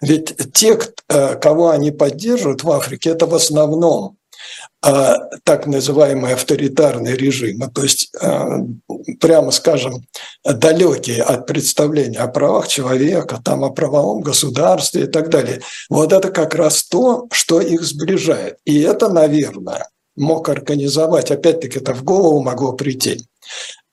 [0.01, 0.77] Ведь те,
[1.09, 4.17] э, кого они поддерживают в Африке, это в основном
[5.43, 8.59] так называемые авторитарные режимы, то есть, а,
[9.21, 10.05] прямо скажем,
[10.43, 15.61] далекие от представления о правах человека, там, о правовом государстве и так далее.
[15.89, 18.57] Вот это как раз то, что их сближает.
[18.65, 23.21] И это, наверное, мог организовать, опять-таки это в голову могло прийти,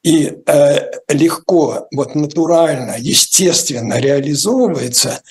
[0.03, 5.22] и э, легко, вот натурально, естественно реализовывается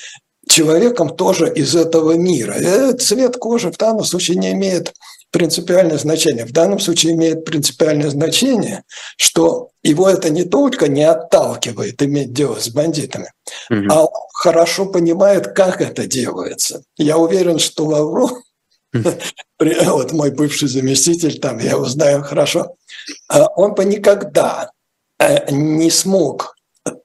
[0.48, 2.56] человеком тоже из этого мира.
[2.58, 4.93] И цвет кожи в данном случае не имеет
[5.32, 6.46] принципиальное значение.
[6.46, 8.84] В данном случае имеет принципиальное значение,
[9.18, 13.32] что его это не только не отталкивает иметь дело с бандитами,
[13.70, 13.86] угу.
[13.89, 16.84] а он хорошо понимает, как это делается.
[16.98, 18.32] Я уверен, что Лавров,
[19.60, 22.76] вот мой бывший заместитель, там я его знаю хорошо,
[23.28, 24.72] а он бы никогда
[25.20, 26.56] э, не смог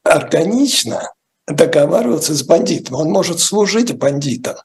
[0.02, 1.12] органично
[1.46, 2.96] договариваться с бандитом.
[2.96, 4.56] Он может служить бандитам,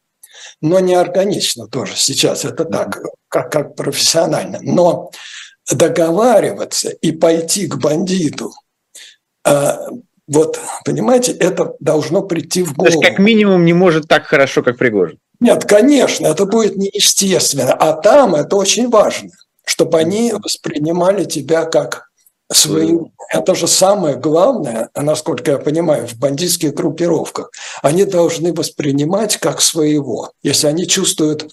[0.62, 2.46] но не органично тоже сейчас.
[2.46, 4.60] Это так, как, как профессионально.
[4.62, 5.12] Но
[5.72, 8.52] договариваться и пойти к бандиту,
[9.46, 9.80] а,
[10.28, 12.92] вот, понимаете, это должно прийти в голову.
[12.92, 15.18] То есть, как минимум, не может так хорошо, как Пригожин.
[15.40, 17.74] Нет, конечно, это будет неестественно.
[17.74, 19.32] А там это очень важно,
[19.66, 22.09] чтобы они воспринимали тебя как
[22.52, 23.12] свою.
[23.32, 27.52] Это же самое главное, насколько я понимаю, в бандитских группировках.
[27.82, 30.32] Они должны воспринимать как своего.
[30.42, 31.52] Если они чувствуют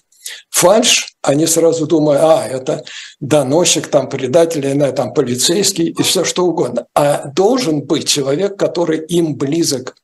[0.49, 2.83] фальш, они сразу думают, а, это
[3.19, 6.87] доносчик, там, предатель, или там, полицейский и все что угодно.
[6.95, 9.95] А должен быть человек, который им близок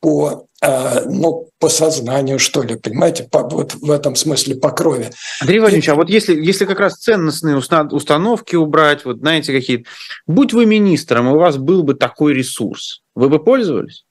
[0.00, 5.10] по, ну, по сознанию, что ли, понимаете, по, вот в этом смысле по крови.
[5.40, 9.86] Андрей Владимирович, а вот если, если как раз ценностные установки убрать, вот знаете, какие
[10.26, 14.04] будь вы министром, у вас был бы такой ресурс, вы бы пользовались?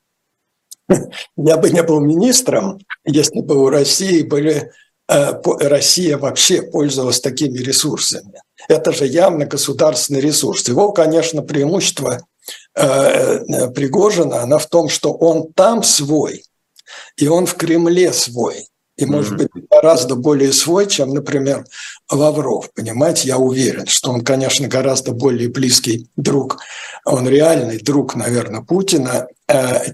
[1.38, 4.72] Я бы не был министром, если бы у России были
[5.08, 8.42] э, Россия вообще пользовалась такими ресурсами.
[8.68, 10.68] Это же явно государственный ресурс.
[10.68, 12.29] Его, конечно, преимущество Э, э,
[12.74, 16.44] Пригожина, она в том, что он там свой,
[17.18, 18.68] и он в Кремле свой.
[19.00, 21.66] И, может быть, гораздо более свой, чем, например,
[22.12, 22.70] Лавров.
[22.74, 26.60] Понимаете, я уверен, что он, конечно, гораздо более близкий друг.
[27.06, 29.28] Он реальный друг, наверное, Путина.
[29.48, 29.94] Э,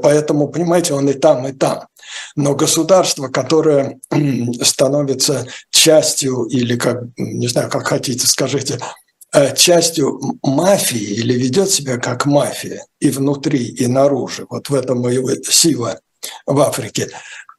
[0.00, 1.88] поэтому, понимаете, он и там, и там.
[2.36, 3.98] Но государство, которое
[4.62, 9.09] становится частью или, как, не знаю, как хотите, скажите, Э,
[9.56, 14.46] частью мафии или ведет себя как мафия и внутри, и наружу.
[14.50, 16.00] Вот в этом его сила
[16.46, 17.08] в Африке.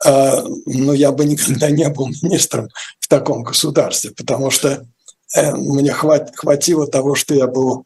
[0.06, 2.70] Э, но я бы никогда не был министром
[3.00, 4.86] в таком государстве, потому что
[5.36, 7.86] э, мне хватило того, что я был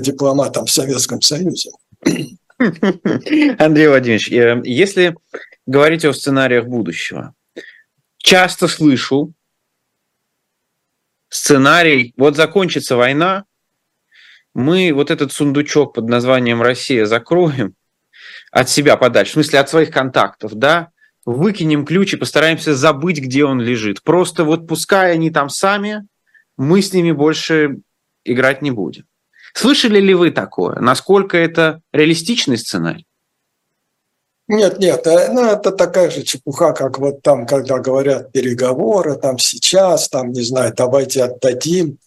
[0.00, 1.70] дипломатом в Советском Союзе.
[3.58, 5.14] Андрей Владимирович, если
[5.66, 7.34] говорить о сценариях будущего,
[8.18, 9.32] часто слышу
[11.34, 13.44] сценарий, вот закончится война,
[14.54, 17.74] мы вот этот сундучок под названием «Россия» закроем
[18.52, 20.90] от себя подальше, в смысле от своих контактов, да,
[21.24, 24.02] выкинем ключ и постараемся забыть, где он лежит.
[24.04, 26.06] Просто вот пускай они там сами,
[26.56, 27.78] мы с ними больше
[28.24, 29.04] играть не будем.
[29.54, 30.78] Слышали ли вы такое?
[30.78, 33.06] Насколько это реалистичный сценарий?
[34.46, 39.38] Нет, нет, э, ну, это такая же чепуха, как вот там, когда говорят переговоры, там
[39.38, 41.98] сейчас, там, не знаю, давайте отдадим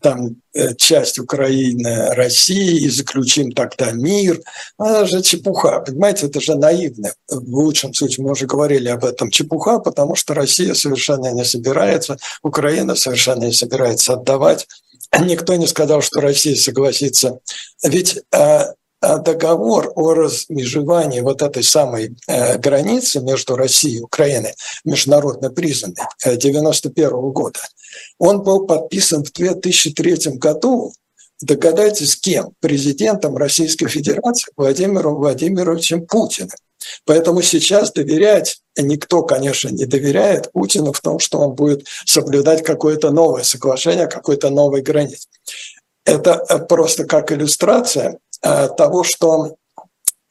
[0.00, 4.40] там э, часть Украины России и заключим тогда мир.
[4.78, 7.12] Это же чепуха, понимаете, это же наивно.
[7.28, 9.30] В лучшем случае мы уже говорили об этом.
[9.30, 14.68] Чепуха, потому что Россия совершенно не собирается, Украина совершенно не собирается отдавать.
[15.20, 17.40] Никто не сказал, что Россия согласится.
[17.82, 18.66] Ведь э,
[19.02, 27.08] договор о размежевании вот этой самой э, границы между Россией и Украиной, международно признанной, 1991
[27.08, 27.60] э, года,
[28.18, 30.92] он был подписан в 2003 году,
[31.40, 32.52] догадайтесь, кем?
[32.60, 36.50] Президентом Российской Федерации Владимиром Владимировичем Путиным.
[37.04, 43.10] Поэтому сейчас доверять никто, конечно, не доверяет Путину в том, что он будет соблюдать какое-то
[43.10, 45.28] новое соглашение, какой-то новой границ.
[46.04, 49.56] Это э, просто как иллюстрация того, что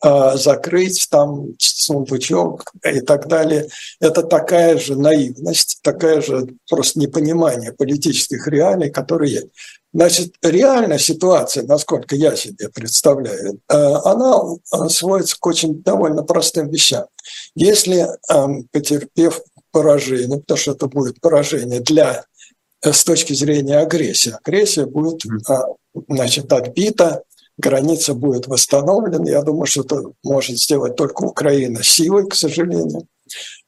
[0.04, 3.68] э, закрыть там сундучок и так далее.
[4.00, 9.48] Это такая же наивность, такая же просто непонимание политических реалий, которые есть.
[9.94, 14.42] Значит, реальная ситуация, насколько я себе представляю, э, она
[14.90, 17.06] сводится к очень довольно простым вещам.
[17.56, 19.42] Если, эм, потерпев
[19.72, 22.24] поражение, потому что это будет поражение для
[22.82, 25.22] с точки зрения агрессии, агрессия будет
[26.08, 27.24] значит, отбита,
[27.58, 29.30] граница будет восстановлена.
[29.30, 33.08] Я думаю, что это может сделать только Украина силой, к сожалению,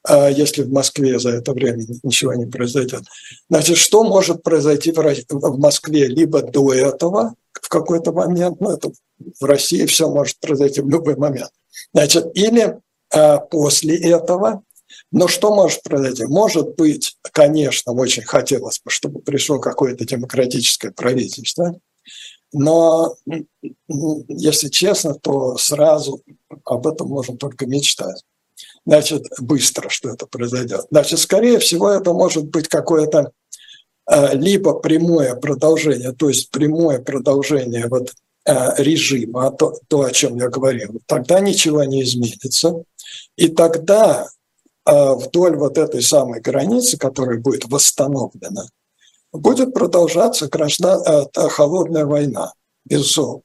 [0.05, 3.03] а если в Москве за это время ничего не произойдет.
[3.49, 8.91] Значит, что может произойти в Москве либо до этого, в какой-то момент, ну, это
[9.39, 11.51] в России все может произойти в любой момент.
[11.93, 12.77] Значит, или
[13.13, 14.63] а, после этого,
[15.11, 16.25] но что может произойти?
[16.25, 21.79] Может быть, конечно, очень хотелось бы, чтобы пришло какое-то демократическое правительство,
[22.53, 23.15] но,
[24.27, 26.21] если честно, то сразу
[26.63, 28.23] об этом можно только мечтать.
[28.85, 30.85] Значит, быстро, что это произойдет.
[30.91, 33.31] Значит, скорее всего, это может быть какое-то
[34.09, 38.13] э, либо прямое продолжение, то есть прямое продолжение вот
[38.45, 42.83] э, режима, то, то, о чем я говорил, тогда ничего не изменится.
[43.35, 44.27] И тогда
[44.85, 48.67] э, вдоль вот этой самой границы, которая будет восстановлена,
[49.33, 52.53] будет продолжаться граждан, э, холодная война,
[52.85, 53.43] безусловно.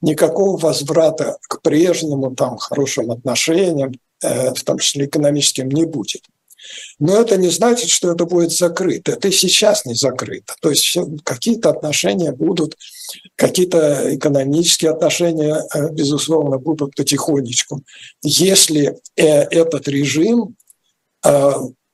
[0.00, 6.22] Никакого возврата к прежнему там, хорошим отношениям, э, в том числе экономическим, не будет.
[6.98, 9.12] Но это не значит, что это будет закрыто.
[9.12, 10.54] Это и сейчас не закрыто.
[10.60, 12.76] То есть какие-то отношения будут,
[13.36, 17.82] какие-то экономические отношения, э, безусловно, будут потихонечку.
[18.22, 20.56] Если этот режим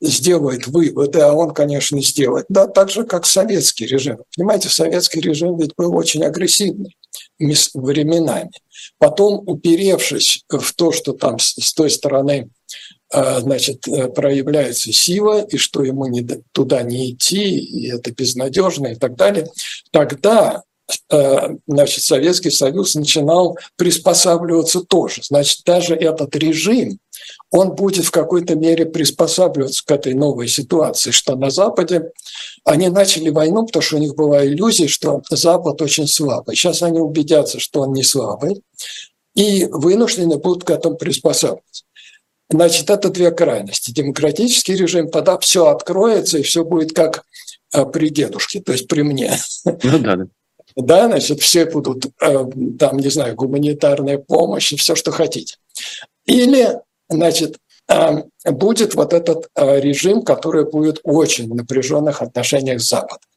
[0.03, 4.19] сделает выводы, а он, конечно, сделает, да, так же, как советский режим.
[4.37, 6.97] Понимаете, советский режим ведь был очень агрессивный
[7.39, 8.51] временами.
[8.99, 12.51] Потом, уперевшись в то, что там с той стороны
[13.13, 18.89] э, значит, э, проявляется сила, и что ему не, туда не идти, и это безнадежно
[18.89, 19.49] и так далее,
[19.93, 20.63] тогда
[21.11, 25.23] э, значит, Советский Союз начинал приспосабливаться тоже.
[25.23, 26.99] Значит, даже этот режим,
[27.53, 32.11] он будет в какой-то мере приспосабливаться к этой новой ситуации, что на Западе
[32.65, 36.57] они начали войну, потому что у них была иллюзия, что Запад очень слабый.
[36.57, 38.63] Сейчас они убедятся, что он не слабый,
[39.35, 41.85] и вынуждены будут к этому приспосабливаться.
[42.49, 43.91] Значит, это две крайности.
[43.91, 47.25] Демократический режим, тогда все откроется, и все будет как
[47.75, 49.39] э, при дедушке, то есть при мне.
[49.65, 50.27] Ну да, да.
[50.75, 52.45] Да, значит, все будут, э,
[52.79, 55.57] там, не знаю, гуманитарная помощь и все, что хотите.
[56.25, 56.79] Или
[57.13, 57.59] значит,
[57.89, 63.29] эм, будет вот этот э, режим, который будет в очень напряженных отношениях с Западом.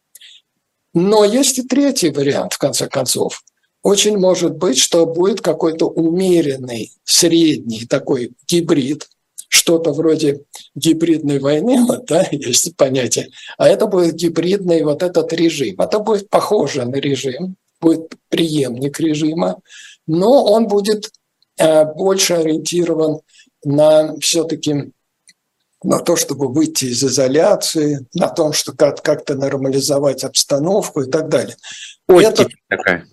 [0.93, 3.43] Но есть и третий вариант, в конце концов.
[3.84, 9.07] Очень может быть, что будет какой-то умеренный, средний такой гибрид,
[9.47, 10.41] что-то вроде
[10.73, 15.80] гибридной войны, вот, да, есть понятие, а это будет гибридный вот этот режим.
[15.80, 19.59] Это будет похоже на режим, будет преемник режима,
[20.07, 21.11] но он будет
[21.57, 23.19] э, больше ориентирован
[23.66, 24.91] на все-таки
[25.84, 31.30] на то, чтобы выйти из изоляции, на том, что как- как-то нормализовать обстановку и так
[31.30, 31.55] далее.
[32.07, 33.07] Этот, такая.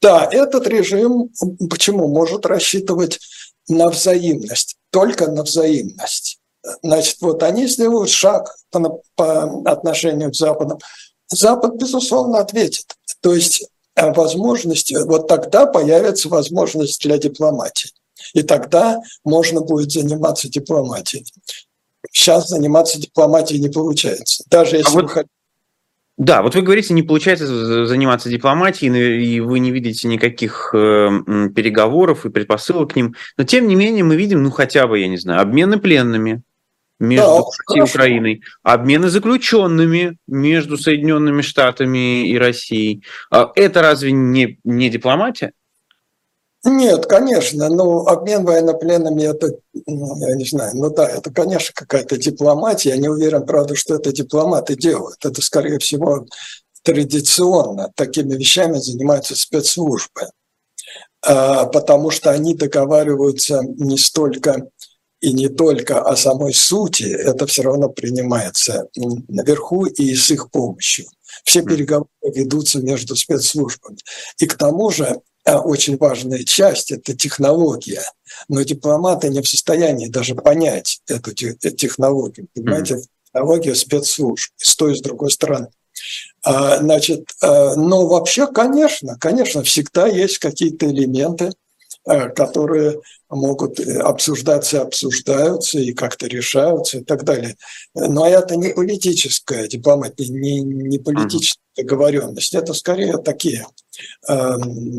[0.00, 1.30] Да, этот режим
[1.70, 3.20] почему может рассчитывать
[3.68, 6.40] на взаимность, только на взаимность.
[6.82, 10.80] Значит, вот они сделают шаг по, по отношению к Западу,
[11.28, 12.86] Запад, безусловно, ответит.
[13.20, 17.90] То есть э, возможность, вот тогда появится возможность для дипломатии.
[18.36, 21.24] И тогда можно будет заниматься дипломатией.
[22.12, 24.44] Сейчас заниматься дипломатией не получается.
[24.50, 25.14] Даже если а вот...
[25.14, 25.24] вы
[26.18, 31.08] да, вот вы говорите, не получается заниматься дипломатией, и вы не видите никаких э,
[31.54, 33.14] переговоров и предпосылок к ним.
[33.36, 36.42] Но тем не менее мы видим, ну хотя бы, я не знаю, обмены пленными
[36.98, 43.02] между да, Россией и Украиной, обмены заключенными между Соединенными Штатами и Россией.
[43.30, 45.52] А это разве не, не дипломатия?
[46.66, 49.52] Нет, конечно, но обмен военнопленными это,
[49.86, 52.90] ну, я не знаю, ну да, это, конечно, какая-то дипломатия.
[52.90, 55.24] Я не уверен, правда, что это дипломаты делают.
[55.24, 56.26] Это, скорее всего,
[56.82, 60.30] традиционно такими вещами занимаются спецслужбы,
[61.24, 64.68] а, потому что они договариваются не столько
[65.20, 68.88] и не только о самой сути, это все равно принимается
[69.28, 71.06] наверху и с их помощью.
[71.44, 73.98] Все переговоры ведутся между спецслужбами.
[74.38, 78.02] И к тому же очень важная часть– это технология.
[78.48, 82.48] Но дипломаты не в состоянии даже понять эту технологию.
[82.54, 83.04] Понимаете, mm-hmm.
[83.26, 85.68] технология спецслужб с той и с другой стороны.
[86.42, 91.65] А, значит, но вообще, конечно, конечно, всегда есть какие-то элементы, Э,
[92.06, 97.56] которые могут э, обсуждаться, обсуждаются и как-то решаются и так далее.
[97.94, 103.66] Но это не политическая дипломатия, не, не политическая договоренность, это скорее такие
[104.28, 104.56] э,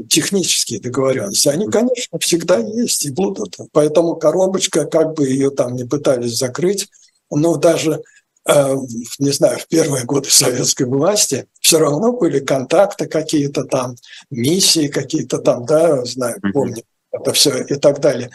[0.09, 1.47] технические договоренности.
[1.47, 3.57] Они, конечно, всегда есть и будут.
[3.71, 6.89] Поэтому коробочка, как бы ее там не пытались закрыть,
[7.31, 8.03] но даже
[8.45, 8.75] э,
[9.19, 13.95] не знаю, в первые годы советской власти все равно были контакты какие-то там,
[14.29, 16.83] миссии какие-то там, да, знаю, помню,
[17.19, 18.29] это все и так далее.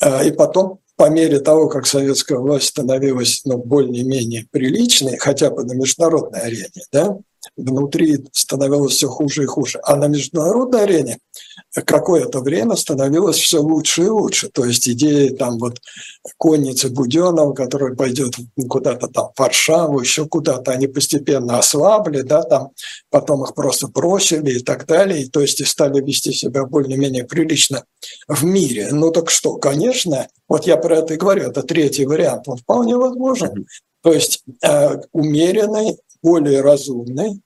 [0.00, 5.64] А, и потом, по мере того, как советская власть становилась ну, более-менее приличной, хотя бы
[5.64, 7.18] на международной арене, да,
[7.56, 9.80] внутри становилось все хуже и хуже.
[9.82, 11.18] А на международной арене
[11.84, 14.48] какое-то время становилось все лучше и лучше.
[14.48, 15.80] То есть идеи там вот
[16.38, 18.34] конницы Буденова, которая пойдет
[18.68, 22.70] куда-то там в Варшаву, еще куда-то, они постепенно ослабли, да, там
[23.10, 27.24] потом их просто бросили и так далее, и, то есть и стали вести себя более-менее
[27.24, 27.84] прилично
[28.28, 28.88] в мире.
[28.92, 32.96] Ну так что, конечно, вот я про это и говорю, это третий вариант, он вполне
[32.96, 33.66] возможен.
[34.02, 37.40] То есть э, умеренный, более разумный,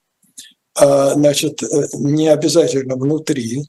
[0.79, 3.65] э, значит, э, не обязательно внутри,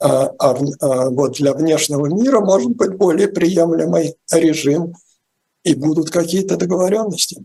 [0.00, 4.94] а, а, а вот для внешнего мира может быть более приемлемый режим,
[5.64, 7.44] и будут какие-то договоренности.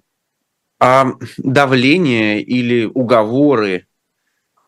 [0.79, 3.87] А давление или уговоры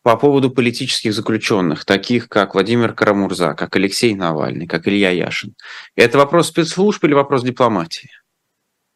[0.02, 5.54] по поводу политических заключенных, таких как Владимир Карамурза, как Алексей Навальный, как Илья Яшин,
[5.94, 8.10] это вопрос спецслужб или вопрос дипломатии?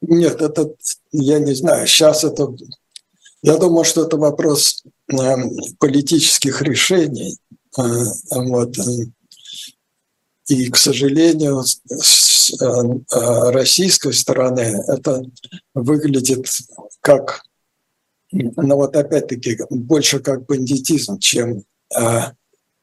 [0.01, 0.75] Нет, это,
[1.13, 2.49] я не знаю, сейчас это,
[3.45, 5.17] я думаю, что это вопрос э,
[5.79, 7.39] политических решений,
[7.79, 7.83] Э,
[8.31, 8.77] вот.
[10.47, 15.25] И, к сожалению, с э, российской стороны это
[15.73, 16.47] выглядит
[17.01, 17.45] как,
[18.31, 21.65] ну вот опять-таки, больше как бандитизм, чем
[21.97, 22.21] э,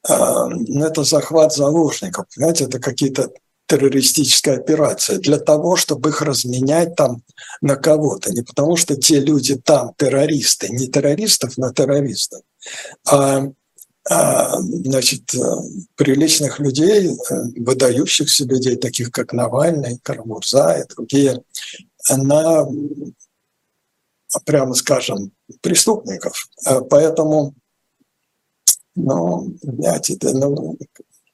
[0.07, 2.25] ну, это захват заложников.
[2.33, 3.31] Понимаете, это какие-то
[3.71, 7.23] террористическая операция для того, чтобы их разменять там
[7.61, 8.33] на кого-то.
[8.33, 12.41] Не потому что те люди там террористы, не террористов, но террористов,
[13.07, 13.47] а
[14.09, 15.39] а, значит, э,
[15.95, 21.43] приличных людей, э, выдающихся людей, таких как Навальный, Карамурза и другие,
[22.09, 22.67] на,
[24.43, 26.49] прямо скажем, преступников.
[26.65, 27.53] Э, поэтому,
[28.95, 30.79] ну, знаете, ну,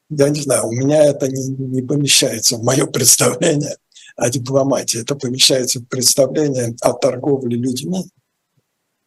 [0.10, 3.76] я не знаю, у меня это не, не помещается в мое представление
[4.16, 5.02] о дипломатии.
[5.02, 8.06] Это помещается в представление о торговле людьми.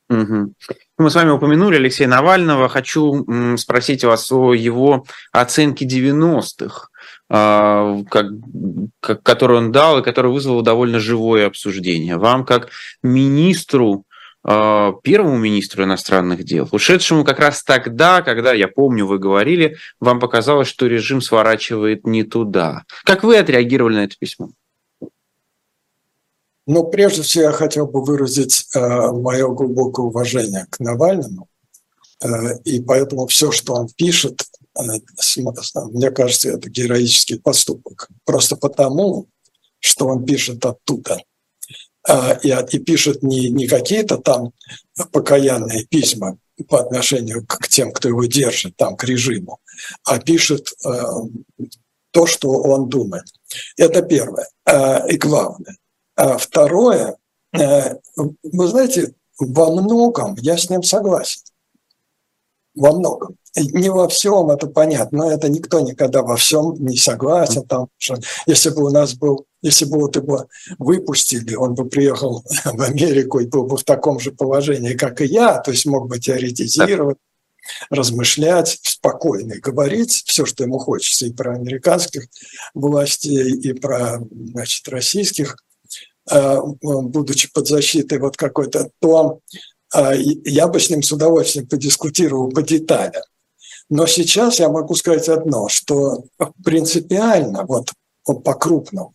[0.09, 0.55] Угу.
[0.99, 2.69] Мы с вами упомянули Алексея Навального.
[2.69, 3.25] Хочу
[3.57, 6.89] спросить вас о его оценке 90-х,
[7.29, 8.03] а,
[9.01, 12.17] которую он дал и которая вызвала довольно живое обсуждение.
[12.17, 12.71] Вам, как
[13.05, 14.05] министру,
[14.43, 20.69] первому министру иностранных дел, ушедшему как раз тогда, когда, я помню, вы говорили, вам показалось,
[20.69, 22.85] что режим сворачивает не туда.
[23.05, 24.51] Как вы отреагировали на это письмо?
[26.67, 31.49] Но прежде всего я хотел бы выразить э, мое глубокое уважение к Навальному.
[32.23, 34.45] Э, и поэтому все, что он пишет,
[34.79, 34.83] э,
[35.91, 38.09] мне кажется, это героический поступок.
[38.25, 39.27] Просто потому,
[39.81, 41.21] что он пишет оттуда.
[42.11, 44.53] Э, и, и пишет не, не какие-то там
[45.13, 46.39] покаянные письма
[46.69, 49.61] по отношению к тем, кто его держит, там, к режиму,
[50.05, 50.91] а пишет э,
[52.11, 53.25] то, что он думает.
[53.77, 54.49] Это первое.
[54.67, 55.77] Э, и главное.
[56.17, 57.17] А второе,
[57.53, 61.41] вы знаете, во многом я с ним согласен.
[62.81, 63.37] Во многом.
[63.57, 67.63] Не во всем, это понятно, но это никто никогда во всем не согласен.
[67.67, 68.17] Там, что
[68.47, 70.47] если бы у нас был, если бы вот его
[70.79, 75.27] выпустили, он бы приехал в Америку и был бы в таком же положении, как и
[75.27, 77.19] я, то есть мог бы теоретизировать,
[77.91, 82.29] размышлять спокойно говорить все, что ему хочется, и про американских
[82.73, 84.21] властей, и про
[84.55, 85.57] значит, российских,
[86.31, 89.41] э, будучи под защитой вот какой-то, то
[89.93, 93.23] я бы с ним с удовольствием подискутировал по деталям.
[93.91, 96.23] Но сейчас я могу сказать одно, что
[96.65, 97.91] принципиально, вот,
[98.25, 99.13] по-крупному,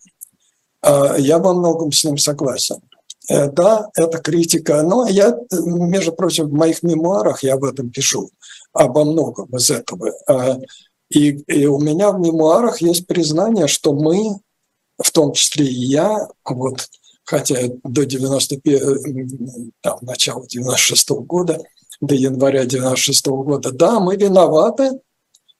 [0.82, 2.76] э, я во многом с ним согласен.
[3.30, 8.28] Э, да, это критика, но я, между прочим, в моих мемуарах я об этом пишу,
[8.74, 10.12] обо многом из этого.
[10.28, 10.58] Э,
[11.08, 14.40] и, и у меня в мемуарах есть признание, что мы,
[14.98, 16.86] в том числе и я, вот,
[17.26, 21.58] хотя до 91, там, начала 96 -го года,
[22.00, 24.92] до января 96 -го года, да, мы виноваты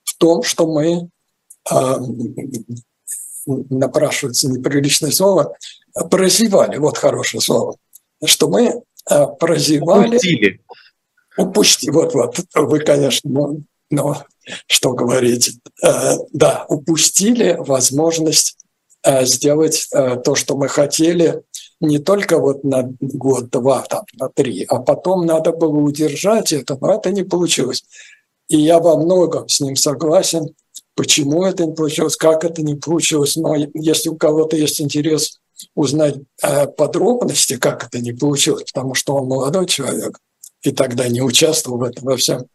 [0.05, 1.11] в том, что мы
[1.71, 1.97] э,
[3.47, 5.57] напрашивается неприличное слово,
[6.11, 7.77] прозевали, вот хорошее слово,
[8.25, 10.17] что мы э, прозевали...
[10.17, 10.61] Упустили.
[11.37, 14.15] Упустили, вот-вот, вы, конечно, ну, ну,
[14.69, 18.57] что говорить, э, да, упустили возможность
[19.03, 21.43] э, сделать то, что мы хотели,
[21.81, 26.95] не только вот на год-два, там, на три, а потом надо было удержать это, но
[26.95, 27.85] это не получилось.
[28.49, 30.55] И я во многом с ним согласен,
[30.95, 33.37] почему это не получилось, как это не получилось.
[33.37, 35.41] Но если у кого-то есть интерес
[35.75, 40.19] узнать э, подробности, как это не получилось, потому что он молодой человек,
[40.63, 42.47] и тогда не участвовал в этом во всем,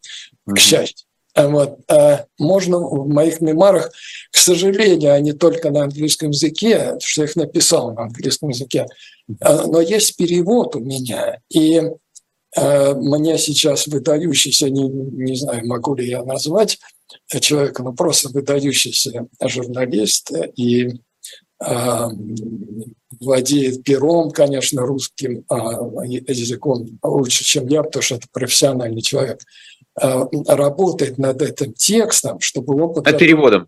[0.45, 1.07] к счастью.
[1.33, 1.79] А вот.
[1.89, 3.91] А можно в моих мемуарах,
[4.31, 8.87] к сожалению, они только на английском языке, что я их написал на английском языке,
[9.39, 11.81] но есть перевод у меня, и
[12.57, 16.79] мне сейчас выдающийся, не, не знаю, могу ли я назвать
[17.39, 20.99] человека, но просто выдающийся журналист и
[21.63, 22.09] а,
[23.19, 29.45] владеет пером, конечно, русским а, языком лучше, чем я, потому что это профессиональный человек, а,
[30.47, 33.03] работает над этим текстом, чтобы он...
[33.03, 33.67] Над переводом?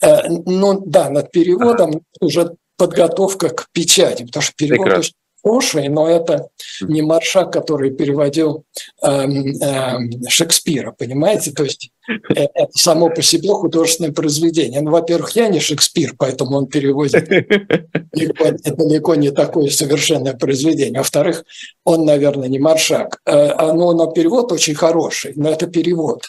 [0.00, 2.00] Э, ну да, над переводом ага.
[2.20, 5.16] уже подготовка к печати, потому что перевод Прекрасно.
[5.44, 6.48] Хороший, но это
[6.80, 8.64] не Маршак, который переводил
[9.02, 11.52] э, э, Шекспира, понимаете?
[11.52, 14.80] То есть э, это само по себе художественное произведение.
[14.80, 20.98] Ну, во-первых, я не Шекспир, поэтому он переводит далеко, далеко не такое совершенное произведение.
[20.98, 21.44] Во-вторых,
[21.84, 23.20] он, наверное, не Маршак.
[23.26, 26.22] Э, а, но, но перевод очень хороший, но это перевод.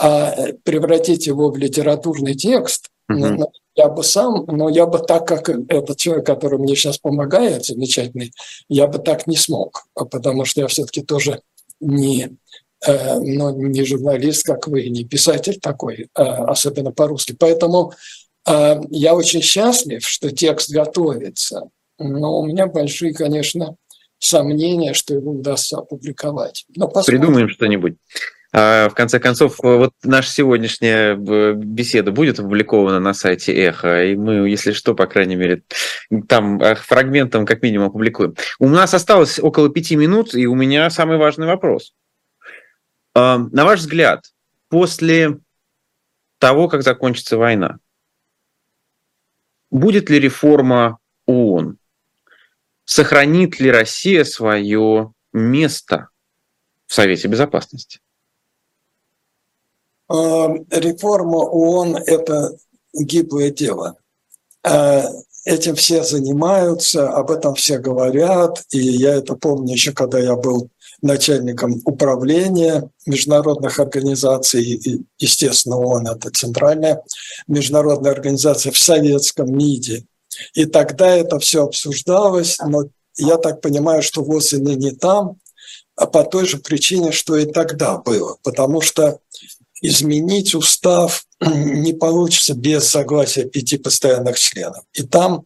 [0.00, 0.34] А
[0.64, 3.44] превратить его в литературный текст, mm-hmm
[3.78, 8.32] я бы сам, но я бы так, как этот человек, который мне сейчас помогает, замечательный,
[8.68, 11.42] я бы так не смог, потому что я все-таки тоже
[11.80, 12.36] не,
[12.84, 17.36] э, ну, не журналист, как вы, не писатель такой, э, особенно по-русски.
[17.38, 17.92] Поэтому
[18.48, 23.76] э, я очень счастлив, что текст готовится, но у меня большие, конечно,
[24.18, 26.64] сомнения, что его удастся опубликовать.
[26.74, 27.94] Но Придумаем что-нибудь.
[28.50, 34.16] А, в конце концов, вот наша сегодняшняя э, беседа будет опубликована на сайте Эхо, и
[34.16, 35.62] мы, если что, по крайней мере,
[36.28, 38.34] там э, фрагментом как минимум опубликуем.
[38.58, 41.94] У нас осталось около пяти минут, и у меня самый важный вопрос.
[43.14, 44.24] А, на ваш взгляд,
[44.70, 45.38] после
[46.38, 47.78] того, как закончится война,
[49.70, 51.76] будет ли реформа ООН?
[52.86, 56.08] Сохранит ли Россия свое место
[56.86, 58.00] в Совете Безопасности?
[60.10, 62.56] Эм, реформа ООН– это
[62.94, 63.96] гиблое дело.
[64.64, 65.02] Э,
[65.44, 70.70] этим все занимаются, об этом все говорят, и я это помню еще, когда я был
[71.02, 77.02] начальником управления международных организаций, и, естественно, ООН– это центральная
[77.46, 80.04] международная организация в советском МИДе.
[80.54, 82.84] И тогда это все обсуждалось, но
[83.16, 85.36] я так понимаю, что ВОЗ и ныне там,
[85.96, 88.36] а по той же причине, что и тогда было.
[88.42, 89.18] Потому что
[89.80, 94.84] изменить устав не получится без согласия пяти постоянных членов.
[94.94, 95.44] И там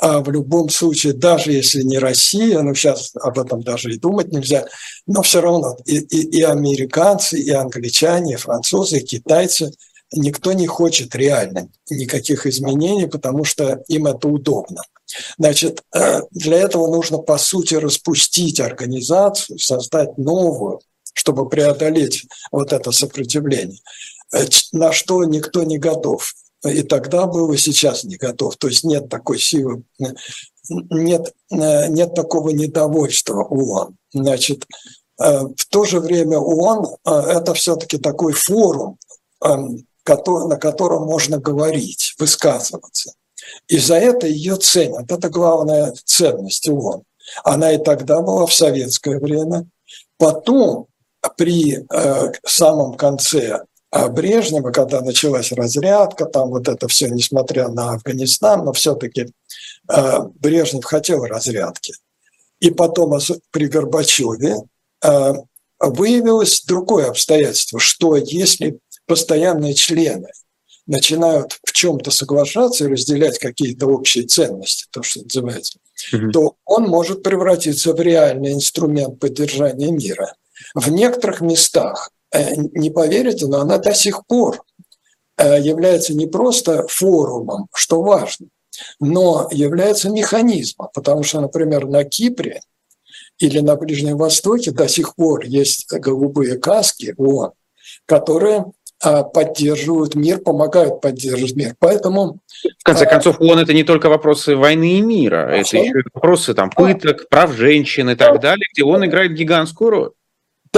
[0.00, 4.28] а в любом случае, даже если не Россия, ну сейчас об этом даже и думать
[4.28, 4.64] нельзя,
[5.06, 9.72] но все равно и, и, и американцы, и англичане, и французы, и китайцы,
[10.12, 14.82] никто не хочет реально никаких изменений, потому что им это удобно.
[15.36, 20.80] Значит, э, для этого нужно, по сути, распустить организацию, создать новую,
[21.18, 23.80] чтобы преодолеть вот это сопротивление,
[24.32, 26.32] э, на что никто не готов.
[26.64, 28.56] И тогда был, и сейчас не готов.
[28.56, 29.82] То есть нет такой силы.
[30.68, 33.96] нет, нет такого недовольства ООН.
[34.12, 34.66] Значит,
[35.16, 38.98] в то же время ООН– это все-таки такой форум,
[39.44, 43.12] эм, на котором можно говорить, высказываться.
[43.68, 45.10] И за это ее ценят.
[45.10, 47.02] Это главная ценность ООН.
[47.44, 49.66] Она и тогда была в советское время.
[50.16, 50.86] Потом,
[51.36, 57.92] при э, самом конце э, Брежнева, когда началась разрядка, там вот это все, несмотря на
[57.94, 59.28] Афганистан, но все-таки
[59.88, 61.94] э, Брежнев хотел разрядки.
[62.60, 63.18] И потом
[63.50, 64.56] при Горбачеве
[65.04, 65.32] э,
[65.80, 70.28] выявилось другое обстоятельство, что если постоянные члены
[70.86, 75.78] начинают в чем-то соглашаться и разделять какие-то общие ценности, то, что называется,
[76.12, 76.30] mm-hmm.
[76.32, 80.34] то он может превратиться в реальный инструмент поддержания мира.
[80.74, 84.62] В некоторых местах, э, не поверите, но она до сих пор
[85.36, 88.48] э, является не просто форумом, что важно,
[89.00, 92.60] но является механизмом, потому что, например, на Кипре
[93.38, 97.52] или на Ближнем Востоке до сих пор есть голубые каски ООН,
[98.06, 98.66] которые
[99.00, 101.74] а, поддерживают мир, помогают поддерживать мир.
[101.78, 102.40] Поэтому...
[102.80, 106.00] В конце а, концов, ООН– это не только вопросы войны и мира, а это еще
[106.00, 110.10] и вопросы там, пыток, прав женщин и так далее, где он играет гигантскую роль.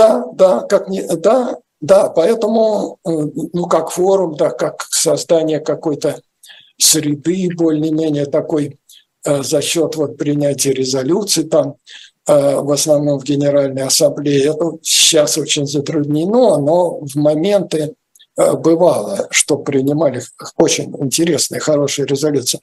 [0.00, 3.10] Да, да, как не, да, да, поэтому, э,
[3.52, 6.22] ну, как форум, да, как создание какой-то
[6.78, 8.78] среды более-менее такой
[9.26, 11.74] э, за счет вот принятия резолюций там,
[12.26, 17.94] э, в основном в Генеральной Ассамблее, это сейчас очень затруднено, но в моменты
[18.36, 20.22] бывало, что принимали
[20.56, 22.60] очень интересные, хорошие резолюции.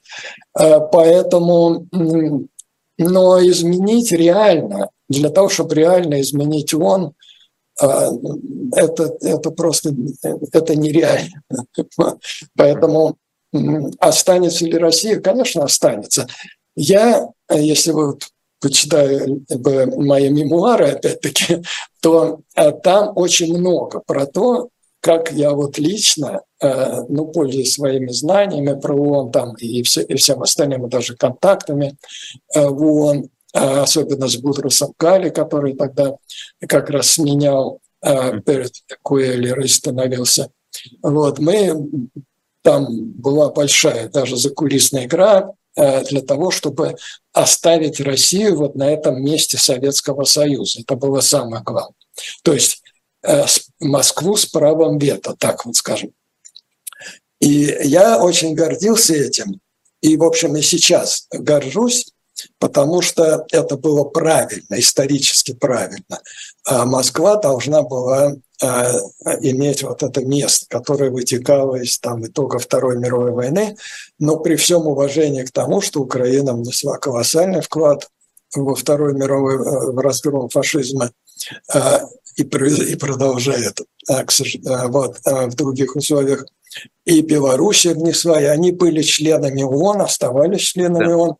[0.52, 7.17] Поэтому, но изменить реально, для того, чтобы реально изменить ООН, э,
[7.80, 9.94] это, это просто
[10.52, 11.42] это нереально.
[12.56, 13.16] Поэтому
[13.98, 15.20] останется ли Россия?
[15.20, 16.26] Конечно, останется.
[16.76, 18.18] Я, если вы
[18.60, 19.44] почитаю
[19.96, 21.62] мои мемуары, опять-таки,
[22.00, 22.40] то
[22.82, 24.68] там очень много про то,
[25.00, 30.14] как я вот лично, э, ну, пользуясь своими знаниями про ООН там, и, все, и
[30.16, 31.96] всем остальным, и даже контактами
[32.54, 36.16] э, в ООН, э, особенно с Бутрусом Гали, который тогда
[36.68, 40.50] как раз сменял перед Куэллер и становился.
[41.02, 41.74] Вот, мы,
[42.62, 46.96] там была большая даже закулисная игра для того, чтобы
[47.32, 50.80] оставить Россию вот на этом месте Советского Союза.
[50.80, 51.94] Это было самое главное.
[52.42, 52.82] То есть
[53.80, 56.10] Москву с правом вето, так вот скажем.
[57.40, 59.60] И я очень гордился этим.
[60.00, 62.12] И, в общем, и сейчас горжусь,
[62.58, 66.20] потому что это было правильно, исторически правильно.
[66.64, 68.92] А Москва должна была а,
[69.40, 73.76] иметь вот это место, которое вытекало из там, итога Второй мировой войны,
[74.18, 78.08] но при всем уважении к тому, что Украина внесла колоссальный вклад
[78.54, 81.12] во Второй мировой э, в разгром фашизма,
[81.72, 82.02] а,
[82.36, 86.46] и, и продолжает вот, в других условиях.
[87.04, 91.16] И Белоруссия внесла, и они были членами ООН, оставались членами да.
[91.16, 91.36] ООН.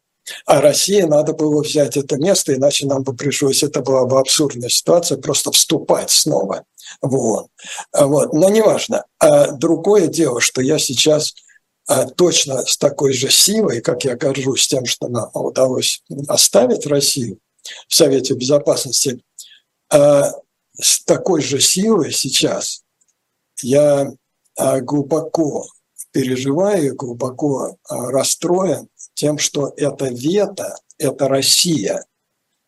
[0.46, 4.68] А России надо было взять это место, иначе нам бы пришлось, это была бы абсурдная
[4.68, 6.64] ситуация, просто вступать снова
[7.00, 7.46] в ООН.
[7.92, 8.32] Вот.
[8.32, 9.04] Но неважно.
[9.18, 11.34] А другое дело, что я сейчас
[12.16, 17.38] точно с такой же силой, как я горжусь тем, что нам удалось оставить Россию
[17.88, 19.20] в Совете Безопасности,
[19.90, 22.82] с такой же силой сейчас
[23.62, 24.12] я
[24.56, 25.66] а, глубоко
[26.18, 32.04] переживаю, глубоко а, расстроен тем, что эта вето, эта Россия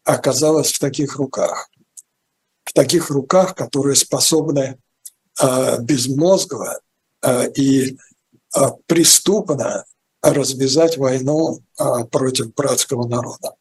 [0.05, 1.68] оказалась в таких руках.
[2.62, 4.78] В таких руках, которые способны
[5.40, 6.78] а, безмозгло
[7.57, 7.98] и
[8.86, 9.84] преступно
[10.22, 11.61] развязать войну
[12.11, 13.55] против братского народа.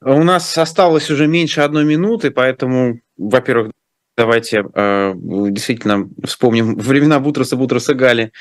[0.00, 3.72] У нас осталось уже меньше одной минуты, поэтому, во-первых,
[4.20, 8.32] давайте э, действительно вспомним времена Бутроса, Бутроса Гали.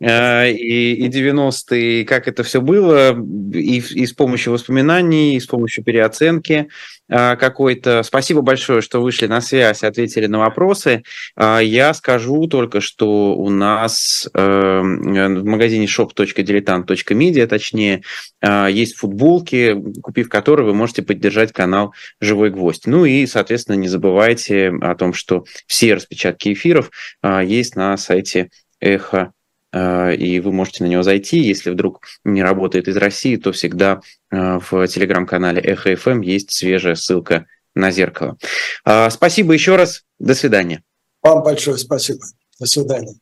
[0.00, 3.16] Э, и, и 90-е, как это все было,
[3.52, 6.68] и, и с помощью воспоминаний, и с помощью переоценки
[7.08, 8.02] э, какой-то.
[8.04, 11.02] Спасибо большое, что вышли на связь, ответили на вопросы.
[11.36, 14.82] Э, я скажу только, что у нас в
[15.44, 18.02] магазине shop.diletant.media, точнее,
[18.42, 22.86] есть футболки, купив которые вы можете поддержать канал «Живой гвоздь».
[22.86, 26.90] Ну и, соответственно, не забывайте о том, что все распечатки эфиров
[27.22, 29.37] есть на сайте «Эхо Э,
[29.74, 31.38] и вы можете на него зайти.
[31.38, 34.00] Если вдруг не работает из России, то всегда
[34.30, 38.38] э, в телеграм-канале Эхо ФМ есть свежая ссылка на зеркало.
[38.84, 40.04] Э, спасибо еще раз.
[40.18, 40.82] До свидания.
[41.22, 42.20] Вам большое спасибо.
[42.58, 43.14] До свидания.